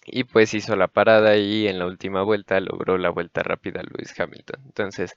y 0.07 0.23
pues 0.23 0.53
hizo 0.53 0.75
la 0.75 0.87
parada 0.87 1.37
y 1.37 1.67
en 1.67 1.79
la 1.79 1.85
última 1.87 2.23
vuelta 2.23 2.59
logró 2.61 2.97
la 2.97 3.09
vuelta 3.09 3.43
rápida 3.43 3.83
Lewis 3.83 4.17
Hamilton. 4.19 4.61
Entonces, 4.65 5.15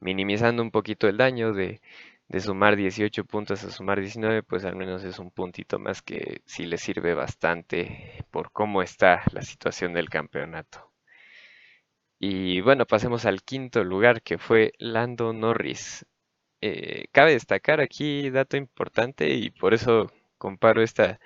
minimizando 0.00 0.62
un 0.62 0.70
poquito 0.72 1.08
el 1.08 1.16
daño 1.16 1.52
de, 1.52 1.80
de 2.28 2.40
sumar 2.40 2.76
18 2.76 3.24
puntos 3.24 3.64
a 3.64 3.70
sumar 3.70 4.00
19, 4.00 4.42
pues 4.42 4.64
al 4.64 4.76
menos 4.76 5.04
es 5.04 5.18
un 5.18 5.30
puntito 5.30 5.78
más 5.78 6.02
que 6.02 6.42
sí 6.46 6.66
le 6.66 6.78
sirve 6.78 7.14
bastante 7.14 8.24
por 8.30 8.52
cómo 8.52 8.82
está 8.82 9.22
la 9.32 9.42
situación 9.42 9.92
del 9.94 10.08
campeonato. 10.10 10.92
Y 12.18 12.60
bueno, 12.60 12.86
pasemos 12.86 13.26
al 13.26 13.42
quinto 13.42 13.84
lugar 13.84 14.22
que 14.22 14.38
fue 14.38 14.72
Lando 14.78 15.32
Norris. 15.32 16.06
Eh, 16.60 17.06
cabe 17.12 17.32
destacar 17.32 17.80
aquí 17.80 18.30
dato 18.30 18.56
importante 18.56 19.30
y 19.34 19.50
por 19.50 19.74
eso 19.74 20.10
comparo 20.38 20.82
esta, 20.82 21.20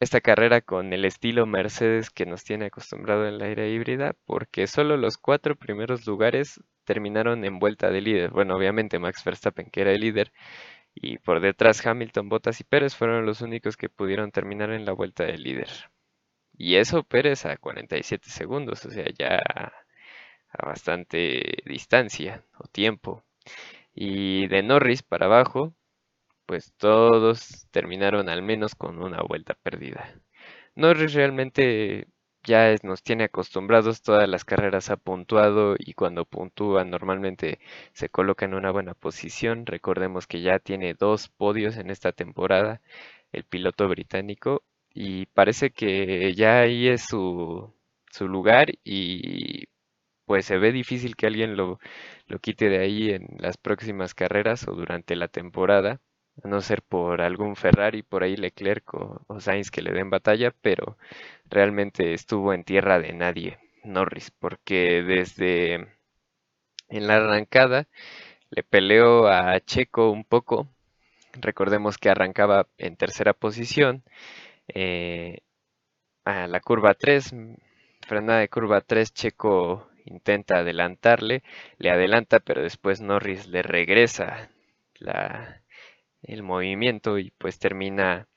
esta 0.00 0.20
carrera 0.20 0.60
con 0.60 0.92
el 0.92 1.04
estilo 1.04 1.46
Mercedes 1.46 2.10
que 2.10 2.26
nos 2.26 2.44
tiene 2.44 2.66
acostumbrado 2.66 3.26
en 3.26 3.38
la 3.38 3.48
era 3.48 3.66
híbrida, 3.66 4.14
porque 4.26 4.66
solo 4.66 4.96
los 4.96 5.16
cuatro 5.18 5.56
primeros 5.56 6.06
lugares 6.06 6.60
terminaron 6.84 7.44
en 7.44 7.58
vuelta 7.58 7.90
de 7.90 8.00
líder. 8.00 8.30
Bueno, 8.30 8.56
obviamente 8.56 8.98
Max 8.98 9.24
Verstappen, 9.24 9.70
que 9.70 9.80
era 9.82 9.92
el 9.92 10.00
líder, 10.00 10.32
y 10.94 11.18
por 11.18 11.40
detrás 11.40 11.86
Hamilton, 11.86 12.28
Bottas 12.28 12.60
y 12.60 12.64
Pérez 12.64 12.94
fueron 12.96 13.26
los 13.26 13.42
únicos 13.42 13.76
que 13.76 13.88
pudieron 13.90 14.32
terminar 14.32 14.70
en 14.70 14.84
la 14.86 14.92
vuelta 14.92 15.24
de 15.24 15.38
líder. 15.38 15.68
Y 16.58 16.76
eso 16.76 17.04
Pérez 17.04 17.46
a 17.46 17.56
47 17.56 18.30
segundos, 18.30 18.84
o 18.86 18.90
sea, 18.90 19.06
ya 19.18 19.38
a 19.38 20.66
bastante 20.66 21.58
distancia 21.66 22.44
o 22.58 22.64
tiempo. 22.68 23.24
Y 23.94 24.48
de 24.48 24.62
Norris 24.62 25.02
para 25.02 25.26
abajo, 25.26 25.74
pues 26.46 26.72
todos 26.78 27.68
terminaron 27.72 28.28
al 28.28 28.42
menos 28.42 28.74
con 28.74 29.02
una 29.02 29.22
vuelta 29.22 29.54
perdida. 29.54 30.14
Norris 30.76 31.14
realmente 31.14 32.08
ya 32.44 32.74
nos 32.82 33.02
tiene 33.02 33.24
acostumbrados, 33.24 34.02
todas 34.02 34.28
las 34.28 34.44
carreras 34.44 34.90
ha 34.90 34.96
puntuado 34.96 35.74
y 35.78 35.94
cuando 35.94 36.24
puntúa 36.24 36.84
normalmente 36.84 37.58
se 37.92 38.08
coloca 38.08 38.46
en 38.46 38.54
una 38.54 38.70
buena 38.70 38.94
posición. 38.94 39.66
Recordemos 39.66 40.26
que 40.26 40.42
ya 40.42 40.58
tiene 40.60 40.94
dos 40.94 41.28
podios 41.28 41.76
en 41.76 41.90
esta 41.90 42.12
temporada, 42.12 42.80
el 43.32 43.44
piloto 43.44 43.88
británico, 43.88 44.62
y 44.94 45.26
parece 45.26 45.70
que 45.70 46.34
ya 46.34 46.60
ahí 46.60 46.88
es 46.88 47.02
su, 47.04 47.74
su 48.10 48.28
lugar 48.28 48.68
y 48.84 49.66
pues 50.26 50.46
se 50.46 50.58
ve 50.58 50.72
difícil 50.72 51.16
que 51.16 51.26
alguien 51.26 51.56
lo, 51.56 51.78
lo 52.26 52.38
quite 52.40 52.68
de 52.68 52.78
ahí 52.78 53.10
en 53.10 53.26
las 53.38 53.56
próximas 53.58 54.14
carreras 54.14 54.66
o 54.68 54.72
durante 54.72 55.16
la 55.16 55.28
temporada 55.28 56.00
a 56.42 56.48
no 56.48 56.60
ser 56.60 56.82
por 56.82 57.22
algún 57.22 57.56
Ferrari, 57.56 58.02
por 58.02 58.22
ahí 58.22 58.36
Leclerc 58.36 58.94
o, 58.94 59.40
Sainz 59.40 59.70
que 59.70 59.82
le 59.82 59.92
den 59.92 60.10
batalla, 60.10 60.52
pero 60.62 60.96
realmente 61.50 62.14
estuvo 62.14 62.52
en 62.52 62.64
tierra 62.64 62.98
de 62.98 63.12
nadie 63.12 63.58
Norris, 63.84 64.30
porque 64.30 65.02
desde 65.02 65.74
en 66.88 67.06
la 67.06 67.16
arrancada 67.16 67.86
le 68.50 68.62
peleó 68.62 69.28
a 69.28 69.58
Checo 69.60 70.10
un 70.10 70.24
poco, 70.24 70.68
recordemos 71.40 71.98
que 71.98 72.10
arrancaba 72.10 72.68
en 72.78 72.96
tercera 72.96 73.32
posición, 73.32 74.02
eh, 74.68 75.40
a 76.24 76.46
la 76.48 76.60
curva 76.60 76.94
3, 76.94 77.34
frenada 78.06 78.40
de 78.40 78.48
curva 78.48 78.80
3, 78.80 79.12
Checo 79.14 79.88
intenta 80.04 80.58
adelantarle, 80.58 81.42
le 81.78 81.90
adelanta, 81.90 82.40
pero 82.40 82.62
después 82.62 83.00
Norris 83.00 83.48
le 83.48 83.62
regresa 83.62 84.50
la, 84.98 85.62
el 86.26 86.42
movimiento 86.42 87.18
y 87.18 87.32
pues 87.38 87.58
termina 87.58 88.28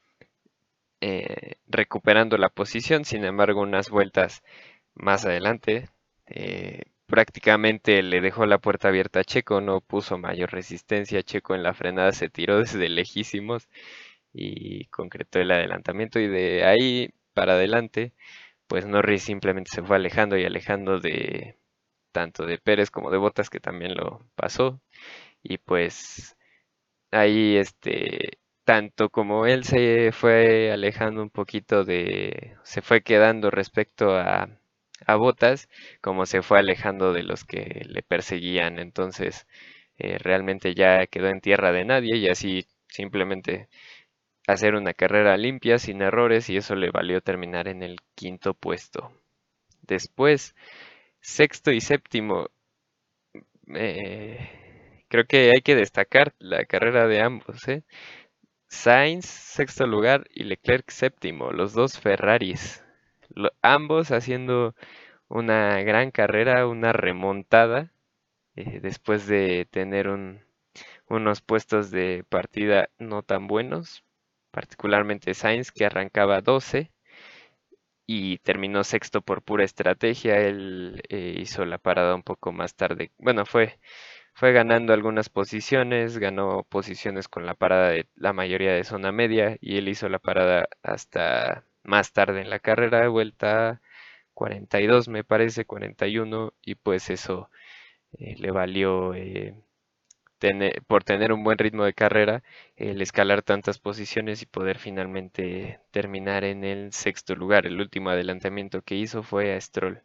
eh, 1.01 1.55
recuperando 1.67 2.37
la 2.37 2.49
posición. 2.49 3.05
Sin 3.05 3.25
embargo, 3.25 3.61
unas 3.61 3.89
vueltas 3.89 4.43
más 4.95 5.25
adelante, 5.25 5.89
eh, 6.27 6.83
prácticamente 7.07 8.03
le 8.03 8.21
dejó 8.21 8.45
la 8.45 8.59
puerta 8.59 8.89
abierta 8.89 9.21
a 9.21 9.23
Checo, 9.23 9.61
no 9.61 9.81
puso 9.81 10.17
mayor 10.17 10.51
resistencia. 10.51 11.23
Checo 11.23 11.55
en 11.55 11.63
la 11.63 11.73
frenada 11.73 12.11
se 12.13 12.29
tiró 12.29 12.59
desde 12.59 12.89
lejísimos 12.89 13.69
y 14.33 14.85
concretó 14.87 15.39
el 15.39 15.51
adelantamiento 15.51 16.19
y 16.19 16.27
de 16.27 16.65
ahí 16.65 17.13
para 17.33 17.53
adelante, 17.53 18.13
pues 18.67 18.85
Norris 18.87 19.23
simplemente 19.23 19.71
se 19.73 19.83
fue 19.83 19.97
alejando 19.97 20.37
y 20.37 20.45
alejando 20.45 20.99
de 20.99 21.57
tanto 22.11 22.45
de 22.45 22.57
Pérez 22.59 22.91
como 22.91 23.11
de 23.11 23.17
Botas 23.17 23.49
que 23.49 23.59
también 23.59 23.95
lo 23.95 24.21
pasó 24.35 24.81
y 25.43 25.57
pues 25.59 26.37
ahí 27.11 27.57
este 27.57 28.39
tanto 28.65 29.09
como 29.09 29.45
él 29.47 29.63
se 29.63 30.11
fue 30.11 30.71
alejando 30.71 31.21
un 31.23 31.29
poquito 31.29 31.83
de 31.83 32.55
se 32.63 32.81
fue 32.81 33.01
quedando 33.01 33.49
respecto 33.51 34.15
a 34.15 34.49
a 35.05 35.15
Botas 35.15 35.69
como 36.01 36.25
se 36.25 36.41
fue 36.41 36.59
alejando 36.59 37.13
de 37.13 37.23
los 37.23 37.45
que 37.45 37.83
le 37.87 38.03
perseguían 38.03 38.79
entonces 38.79 39.47
eh, 39.97 40.17
realmente 40.19 40.75
ya 40.75 41.07
quedó 41.07 41.27
en 41.29 41.41
tierra 41.41 41.71
de 41.71 41.85
nadie 41.85 42.17
y 42.17 42.27
así 42.29 42.65
simplemente 42.87 43.69
hacer 44.47 44.75
una 44.75 44.93
carrera 44.93 45.37
limpia 45.37 45.79
sin 45.79 46.01
errores 46.01 46.49
y 46.49 46.57
eso 46.57 46.75
le 46.75 46.91
valió 46.91 47.21
terminar 47.21 47.67
en 47.67 47.83
el 47.83 47.97
quinto 48.15 48.53
puesto. 48.53 49.11
Después 49.83 50.55
sexto 51.21 51.71
y 51.71 51.81
séptimo 51.81 52.49
eh, 53.75 54.68
Creo 55.09 55.25
que 55.25 55.51
hay 55.51 55.61
que 55.61 55.75
destacar 55.75 56.35
la 56.39 56.65
carrera 56.65 57.07
de 57.07 57.21
ambos, 57.21 57.67
¿eh? 57.67 57.83
Sainz 58.69 59.25
sexto 59.25 59.87
lugar 59.87 60.27
y 60.31 60.43
Leclerc 60.43 60.89
séptimo, 60.91 61.51
los 61.51 61.73
dos 61.73 61.99
Ferraris, 61.99 62.83
ambos 63.63 64.11
haciendo 64.11 64.75
una 65.27 65.81
gran 65.83 66.11
carrera, 66.11 66.67
una 66.67 66.93
remontada, 66.93 67.91
eh, 68.55 68.79
después 68.81 69.27
de 69.27 69.67
tener 69.71 70.07
unos 71.09 71.41
puestos 71.41 71.91
de 71.91 72.23
partida 72.29 72.89
no 72.99 73.23
tan 73.23 73.47
buenos, 73.47 74.03
particularmente 74.51 75.33
Sainz 75.33 75.71
que 75.71 75.85
arrancaba 75.85 76.41
12 76.41 76.91
y 78.05 78.37
terminó 78.39 78.83
sexto 78.83 79.21
por 79.21 79.41
pura 79.41 79.63
estrategia, 79.63 80.37
él 80.37 81.01
eh, 81.09 81.35
hizo 81.37 81.65
la 81.65 81.79
parada 81.79 82.13
un 82.15 82.23
poco 82.23 82.51
más 82.51 82.75
tarde, 82.75 83.11
bueno, 83.17 83.45
fue 83.45 83.79
fue 84.39 84.53
ganando 84.53 84.93
algunas 84.93 85.29
posiciones, 85.29 86.17
ganó 86.17 86.63
posiciones 86.63 87.27
con 87.27 87.45
la 87.45 87.55
parada 87.55 87.89
de 87.89 88.07
la 88.15 88.31
mayoría 88.33 88.73
de 88.73 88.85
zona 88.85 89.11
media 89.11 89.57
y 89.61 89.77
él 89.77 89.89
hizo 89.89 90.07
la 90.09 90.19
parada 90.19 90.69
hasta 90.83 91.65
más 91.83 92.13
tarde 92.13 92.41
en 92.41 92.49
la 92.49 92.59
carrera, 92.59 93.01
de 93.01 93.09
vuelta 93.09 93.81
42 94.33 95.09
me 95.09 95.23
parece, 95.25 95.65
41 95.65 96.53
y 96.61 96.75
pues 96.75 97.09
eso 97.09 97.49
eh, 98.19 98.35
le 98.37 98.51
valió 98.51 99.13
eh, 99.15 99.55
por 100.87 101.03
tener 101.03 101.33
un 101.33 101.43
buen 101.43 101.57
ritmo 101.57 101.83
de 101.83 101.93
carrera 101.93 102.43
el 102.77 103.01
escalar 103.01 103.41
tantas 103.41 103.79
posiciones 103.79 104.41
y 104.41 104.45
poder 104.45 104.77
finalmente 104.79 105.79
terminar 105.91 106.43
en 106.45 106.63
el 106.63 106.93
sexto 106.93 107.35
lugar. 107.35 107.65
El 107.65 107.79
último 107.81 108.09
adelantamiento 108.09 108.81
que 108.81 108.95
hizo 108.95 109.23
fue 109.23 109.53
a 109.53 109.61
Stroll. 109.61 110.01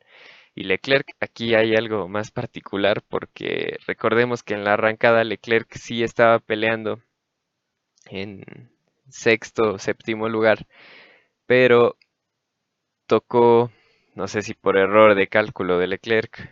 Y 0.54 0.64
Leclerc, 0.64 1.06
aquí 1.20 1.54
hay 1.54 1.74
algo 1.74 2.08
más 2.08 2.30
particular 2.30 3.02
porque 3.08 3.76
recordemos 3.86 4.42
que 4.42 4.54
en 4.54 4.64
la 4.64 4.74
arrancada 4.74 5.24
Leclerc 5.24 5.72
sí 5.76 6.02
estaba 6.02 6.38
peleando 6.38 7.00
en 8.06 8.70
sexto 9.08 9.74
o 9.74 9.78
séptimo 9.78 10.28
lugar, 10.28 10.66
pero 11.46 11.96
tocó, 13.06 13.70
no 14.14 14.28
sé 14.28 14.42
si 14.42 14.54
por 14.54 14.76
error 14.76 15.14
de 15.14 15.28
cálculo 15.28 15.78
de 15.78 15.88
Leclerc, 15.88 16.48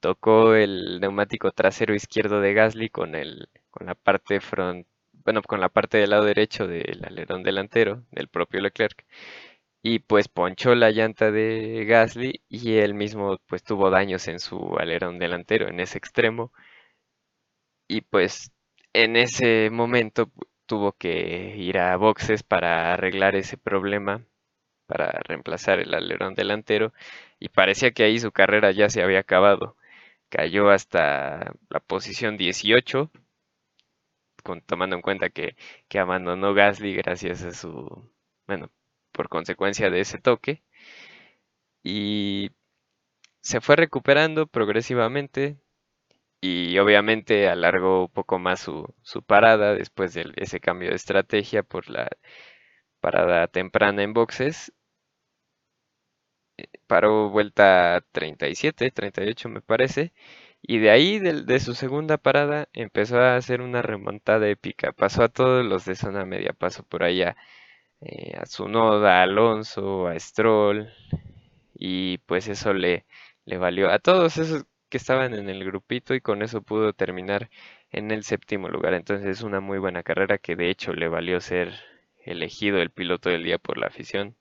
tocó 0.00 0.54
el 0.54 1.00
neumático 1.00 1.52
trasero 1.52 1.94
izquierdo 1.94 2.40
de 2.40 2.54
Gasly 2.54 2.88
con 2.88 3.14
el 3.14 3.48
con 3.70 3.86
la 3.86 3.94
parte 3.94 4.40
front, 4.40 4.86
bueno, 5.24 5.42
con 5.42 5.60
la 5.60 5.68
parte 5.68 5.98
del 5.98 6.10
lado 6.10 6.24
derecho 6.24 6.66
del 6.66 7.04
alerón 7.04 7.42
delantero 7.42 8.04
del 8.10 8.28
propio 8.28 8.60
Leclerc 8.60 9.04
y 9.82 10.00
pues 10.00 10.28
ponchó 10.28 10.74
la 10.74 10.90
llanta 10.90 11.30
de 11.30 11.84
Gasly 11.86 12.42
y 12.48 12.74
él 12.78 12.94
mismo 12.94 13.38
pues 13.46 13.62
tuvo 13.62 13.90
daños 13.90 14.28
en 14.28 14.38
su 14.40 14.76
alerón 14.78 15.18
delantero 15.18 15.68
en 15.68 15.80
ese 15.80 15.98
extremo. 15.98 16.52
Y 17.88 18.02
pues 18.02 18.52
en 18.92 19.16
ese 19.16 19.68
momento 19.70 20.30
tuvo 20.66 20.92
que 20.92 21.54
ir 21.56 21.78
a 21.78 21.96
boxes 21.96 22.42
para 22.42 22.92
arreglar 22.94 23.36
ese 23.36 23.56
problema 23.56 24.24
para 24.86 25.20
reemplazar 25.24 25.80
el 25.80 25.94
alerón 25.94 26.34
delantero 26.34 26.92
y 27.40 27.48
parecía 27.50 27.92
que 27.92 28.04
ahí 28.04 28.18
su 28.20 28.32
carrera 28.32 28.72
ya 28.72 28.90
se 28.90 29.02
había 29.02 29.20
acabado. 29.20 29.76
Cayó 30.30 30.70
hasta 30.70 31.54
la 31.70 31.80
posición 31.80 32.36
18 32.36 33.10
con, 34.42 34.60
tomando 34.62 34.96
en 34.96 35.02
cuenta 35.02 35.30
que, 35.30 35.56
que 35.88 35.98
abandonó 35.98 36.54
Gasly 36.54 36.94
gracias 36.94 37.42
a 37.44 37.52
su 37.52 38.10
bueno 38.46 38.70
por 39.20 39.28
consecuencia 39.28 39.90
de 39.90 40.00
ese 40.00 40.18
toque. 40.18 40.62
Y 41.82 42.52
se 43.42 43.60
fue 43.60 43.76
recuperando 43.76 44.46
progresivamente 44.46 45.58
y 46.40 46.78
obviamente 46.78 47.48
alargó 47.48 48.04
un 48.04 48.08
poco 48.12 48.38
más 48.38 48.60
su, 48.60 48.94
su 49.02 49.22
parada 49.22 49.74
después 49.74 50.14
de 50.14 50.32
ese 50.36 50.60
cambio 50.60 50.90
de 50.90 50.96
estrategia 50.96 51.62
por 51.62 51.90
la 51.90 52.08
parada 53.00 53.46
temprana 53.48 54.02
en 54.02 54.14
boxes. 54.14 54.72
paró 56.86 57.30
vuelta 57.30 58.02
37, 58.12 58.90
38 58.90 59.48
me 59.48 59.60
parece, 59.60 60.12
y 60.62 60.78
de 60.78 60.90
ahí, 60.90 61.18
de, 61.18 61.60
su 61.60 61.74
segunda 61.74 62.18
parada, 62.18 62.68
empezó 62.72 63.18
a 63.20 63.36
hacer 63.36 63.60
una 63.62 63.82
remontada 63.82 64.48
épica. 64.48 64.92
Pasó 64.92 65.22
a 65.24 65.28
todos 65.28 65.64
los 65.64 65.84
de 65.86 65.94
zona 65.96 66.24
media, 66.26 66.52
pasó 66.52 66.82
por 66.84 67.02
allá 67.02 67.36
eh, 68.00 68.34
a 68.38 68.46
Zunoda, 68.46 69.20
a 69.20 69.22
Alonso, 69.24 70.06
a 70.08 70.18
Stroll, 70.18 70.88
y 71.74 72.18
pues 72.18 72.48
eso 72.48 72.72
le, 72.74 73.06
le 73.44 73.58
valió 73.58 73.90
a 73.90 73.98
todos 73.98 74.38
esos 74.38 74.64
que 74.88 74.98
estaban 74.98 75.34
en 75.34 75.48
el 75.48 75.64
grupito 75.64 76.14
y 76.14 76.20
con 76.20 76.42
eso 76.42 76.62
pudo 76.62 76.92
terminar 76.92 77.50
en 77.90 78.10
el 78.10 78.24
séptimo 78.24 78.68
lugar. 78.68 78.94
Entonces 78.94 79.26
es 79.28 79.42
una 79.42 79.60
muy 79.60 79.78
buena 79.78 80.02
carrera 80.02 80.38
que 80.38 80.56
de 80.56 80.70
hecho 80.70 80.92
le 80.92 81.08
valió 81.08 81.40
ser 81.40 81.74
elegido 82.24 82.78
el 82.80 82.90
piloto 82.90 83.30
del 83.30 83.44
día 83.44 83.58
por 83.58 83.78
la 83.78 83.86
afición. 83.88 84.36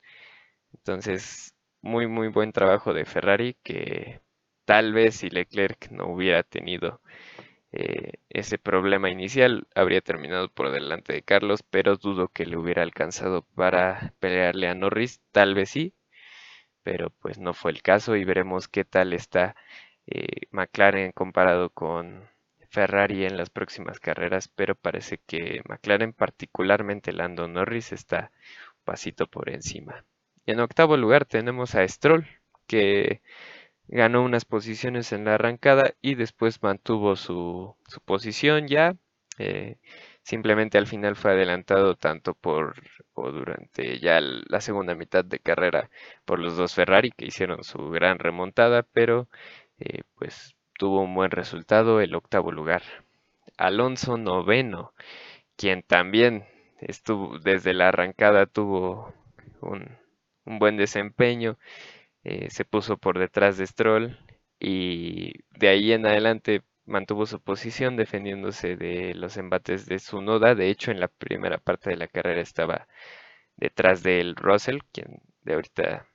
Entonces, 0.73 1.55
muy 1.81 2.07
muy 2.07 2.27
buen 2.29 2.51
trabajo 2.51 2.93
de 2.93 3.05
Ferrari 3.05 3.55
que 3.63 4.21
tal 4.65 4.93
vez 4.93 5.17
si 5.17 5.29
Leclerc 5.29 5.89
no 5.91 6.07
hubiera 6.07 6.43
tenido 6.43 7.01
eh, 7.71 8.13
ese 8.29 8.57
problema 8.57 9.09
inicial 9.09 9.67
habría 9.75 10.01
terminado 10.01 10.49
por 10.49 10.71
delante 10.71 11.13
de 11.13 11.21
Carlos, 11.21 11.63
pero 11.69 11.97
dudo 11.97 12.29
que 12.29 12.45
le 12.45 12.57
hubiera 12.57 12.83
alcanzado 12.83 13.43
para 13.55 14.13
pelearle 14.19 14.67
a 14.67 14.75
Norris, 14.75 15.21
tal 15.31 15.53
vez 15.55 15.69
sí, 15.69 15.93
pero 16.83 17.11
pues 17.11 17.37
no 17.39 17.53
fue 17.53 17.71
el 17.71 17.81
caso 17.81 18.15
y 18.15 18.23
veremos 18.23 18.67
qué 18.67 18.85
tal 18.85 19.13
está 19.13 19.55
eh, 20.07 20.47
McLaren 20.51 21.11
comparado 21.11 21.69
con 21.69 22.27
Ferrari 22.69 23.25
en 23.25 23.37
las 23.37 23.49
próximas 23.49 23.99
carreras, 23.99 24.47
pero 24.47 24.75
parece 24.75 25.19
que 25.25 25.61
McLaren, 25.67 26.13
particularmente 26.13 27.13
Lando 27.13 27.47
Norris, 27.47 27.91
está 27.91 28.31
un 28.77 28.83
pasito 28.85 29.27
por 29.27 29.49
encima. 29.49 30.05
En 30.45 30.59
octavo 30.59 30.97
lugar 30.97 31.25
tenemos 31.25 31.75
a 31.75 31.87
Stroll, 31.87 32.27
que 32.67 33.21
ganó 33.89 34.23
unas 34.23 34.45
posiciones 34.45 35.11
en 35.11 35.25
la 35.25 35.35
arrancada 35.35 35.93
y 36.01 36.15
después 36.15 36.63
mantuvo 36.63 37.15
su, 37.15 37.75
posición 38.05 38.67
ya. 38.67 38.95
Eh, 39.37 39.77
simplemente 40.23 40.77
al 40.77 40.87
final 40.87 41.15
fue 41.15 41.31
adelantado 41.31 41.95
tanto 41.95 42.33
por 42.35 42.75
o 43.13 43.31
durante 43.31 43.99
ya 43.99 44.19
la 44.21 44.61
segunda 44.61 44.95
mitad 44.95 45.25
de 45.25 45.39
carrera 45.39 45.89
por 46.25 46.39
los 46.39 46.57
dos 46.57 46.73
Ferrari 46.75 47.11
que 47.11 47.25
hicieron 47.25 47.63
su 47.63 47.89
gran 47.89 48.19
remontada, 48.19 48.83
pero 48.83 49.27
eh, 49.79 50.01
pues 50.15 50.55
tuvo 50.77 51.01
un 51.01 51.15
buen 51.15 51.31
resultado, 51.31 52.01
el 52.01 52.15
octavo 52.15 52.51
lugar. 52.51 52.83
Alonso 53.57 54.17
noveno, 54.17 54.93
quien 55.57 55.83
también 55.83 56.45
estuvo 56.79 57.39
desde 57.39 57.73
la 57.73 57.89
arrancada 57.89 58.45
tuvo 58.45 59.13
un, 59.61 59.97
buen 60.45 60.77
desempeño, 60.77 61.57
eh, 62.23 62.49
se 62.49 62.65
puso 62.65 62.97
por 62.97 63.19
detrás 63.19 63.57
de 63.57 63.67
Stroll 63.67 64.17
y 64.59 65.33
de 65.51 65.69
ahí 65.69 65.91
en 65.93 66.05
adelante 66.05 66.63
mantuvo 66.85 67.25
su 67.25 67.41
posición 67.41 67.95
defendiéndose 67.97 68.75
de 68.75 69.13
los 69.15 69.37
embates 69.37 69.85
de 69.85 69.99
su 69.99 70.21
noda. 70.21 70.55
De 70.55 70.69
hecho, 70.69 70.91
en 70.91 70.99
la 70.99 71.07
primera 71.07 71.57
parte 71.59 71.89
de 71.91 71.97
la 71.97 72.07
carrera 72.07 72.41
estaba 72.41 72.87
detrás 73.57 74.03
del 74.03 74.35
Russell, 74.35 74.79
quien 74.91 75.21
de 75.41 75.53
ahorita, 75.55 76.07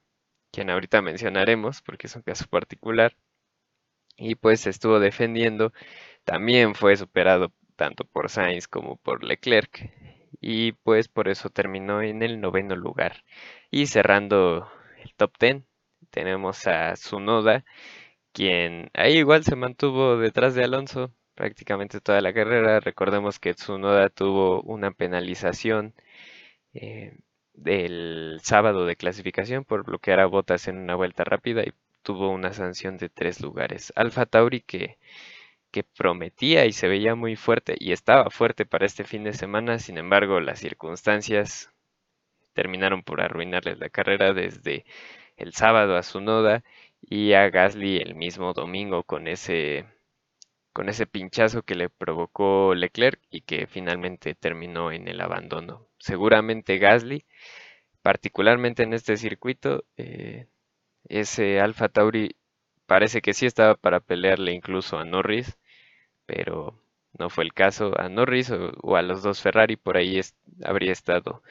quien 0.53 0.71
ahorita 0.71 1.03
mencionaremos 1.03 1.83
porque 1.83 2.07
es 2.09 2.17
un 2.17 2.23
caso 2.23 2.47
particular 2.49 3.17
y 4.17 4.35
pues 4.37 4.61
se 4.63 4.71
estuvo 4.71 5.01
defendiendo. 5.01 5.73
También 6.25 6.75
fue 6.75 6.97
superado 6.97 7.53
tanto 7.77 8.05
por 8.05 8.31
Sainz 8.31 8.69
como 8.69 8.97
por 8.97 9.25
Leclerc 9.25 9.91
y 10.41 10.73
pues 10.73 11.09
por 11.09 11.29
eso 11.29 11.51
terminó 11.51 12.03
en 12.03 12.23
el 12.23 12.41
noveno 12.41 12.77
lugar. 12.77 13.25
Y 13.71 13.87
cerrando 13.87 14.69
el 15.03 15.15
top 15.15 15.33
10 15.41 15.63
tenemos 16.15 16.67
a 16.69 16.95
Tsunoda, 16.95 17.65
quien 18.33 18.91
ahí 18.95 19.19
igual 19.19 19.43
se 19.45 19.57
mantuvo 19.57 20.17
detrás 20.17 20.55
de 20.55 20.65
Alonso 20.65 21.13
prácticamente 21.35 22.01
toda 22.01 22.21
la 22.21 22.33
carrera. 22.33 22.81
Recordemos 22.81 23.41
que 23.41 23.55
Tsunoda 23.55 24.09
tuvo 24.11 24.63
una 24.63 24.93
penalización 24.93 25.93
eh, 26.75 27.17
del 27.55 28.39
sábado 28.43 28.87
de 28.87 28.97
clasificación 28.97 29.65
por 29.65 29.85
bloquear 29.85 30.21
a 30.21 30.27
botas 30.27 30.69
en 30.69 30.79
una 30.79 30.95
vuelta 30.95 31.25
rápida 31.25 31.63
y 31.65 31.73
tuvo 32.03 32.31
una 32.31 32.53
sanción 32.53 32.97
de 32.97 33.09
tres 33.09 33.41
lugares. 33.41 33.93
Alfa 33.97 34.27
Tauri 34.27 34.61
que, 34.61 34.99
que 35.73 35.83
prometía 35.85 36.67
y 36.67 36.73
se 36.73 36.89
veía 36.89 37.17
muy 37.17 37.37
fuerte 37.37 37.75
y 37.79 37.93
estaba 37.93 38.31
fuerte 38.31 38.67
para 38.67 38.87
este 38.87 39.05
fin 39.05 39.25
de 39.25 39.33
semana, 39.33 39.79
sin 39.81 39.99
embargo 39.99 40.41
las 40.41 40.61
circunstancias 40.61 41.73
terminaron 42.55 43.03
por 43.03 43.21
arruinarles 43.21 43.79
la 43.79 43.89
carrera 43.91 44.33
desde 44.33 44.85
el 45.37 45.53
sábado 45.55 45.97
a 45.97 46.03
su 46.03 46.21
noda 46.21 46.65
y 47.01 47.33
a 47.35 47.51
Gasly 47.51 47.99
el 47.99 48.15
mismo 48.15 48.53
domingo 48.55 49.03
con 49.05 49.29
ese 49.29 49.87
con 50.73 50.89
ese 50.89 51.07
pinchazo 51.07 51.63
que 51.63 51.77
le 51.77 51.89
provocó 51.89 52.75
Leclerc 52.75 53.21
y 53.31 53.43
que 53.43 53.67
finalmente 53.69 54.35
terminó 54.35 54.91
en 54.93 55.09
el 55.09 55.21
abandono. 55.21 55.87
Seguramente 55.99 56.79
Gasly, 56.79 57.25
particularmente 58.03 58.83
en 58.85 58.95
este 58.95 59.17
circuito, 59.17 59.85
eh, 59.97 60.47
ese 61.09 61.61
Alfa 61.61 61.89
Tauri 61.89 62.37
parece 62.87 63.23
que 63.23 63.35
sí 63.35 63.47
estaba 63.47 63.77
para 63.77 64.01
pelearle 64.01 64.53
incluso 64.53 64.99
a 64.99 65.05
Norris, 65.05 65.59
pero 66.27 66.79
no 67.19 67.31
fue 67.31 67.45
el 67.45 67.55
caso 67.55 67.93
a 67.99 68.09
Norris 68.09 68.51
o, 68.51 68.97
a 68.97 69.03
los 69.03 69.23
dos 69.23 69.41
Ferrari, 69.43 69.77
por 69.77 69.97
ahí 69.97 70.21
habría 70.65 70.93
estado 70.93 71.43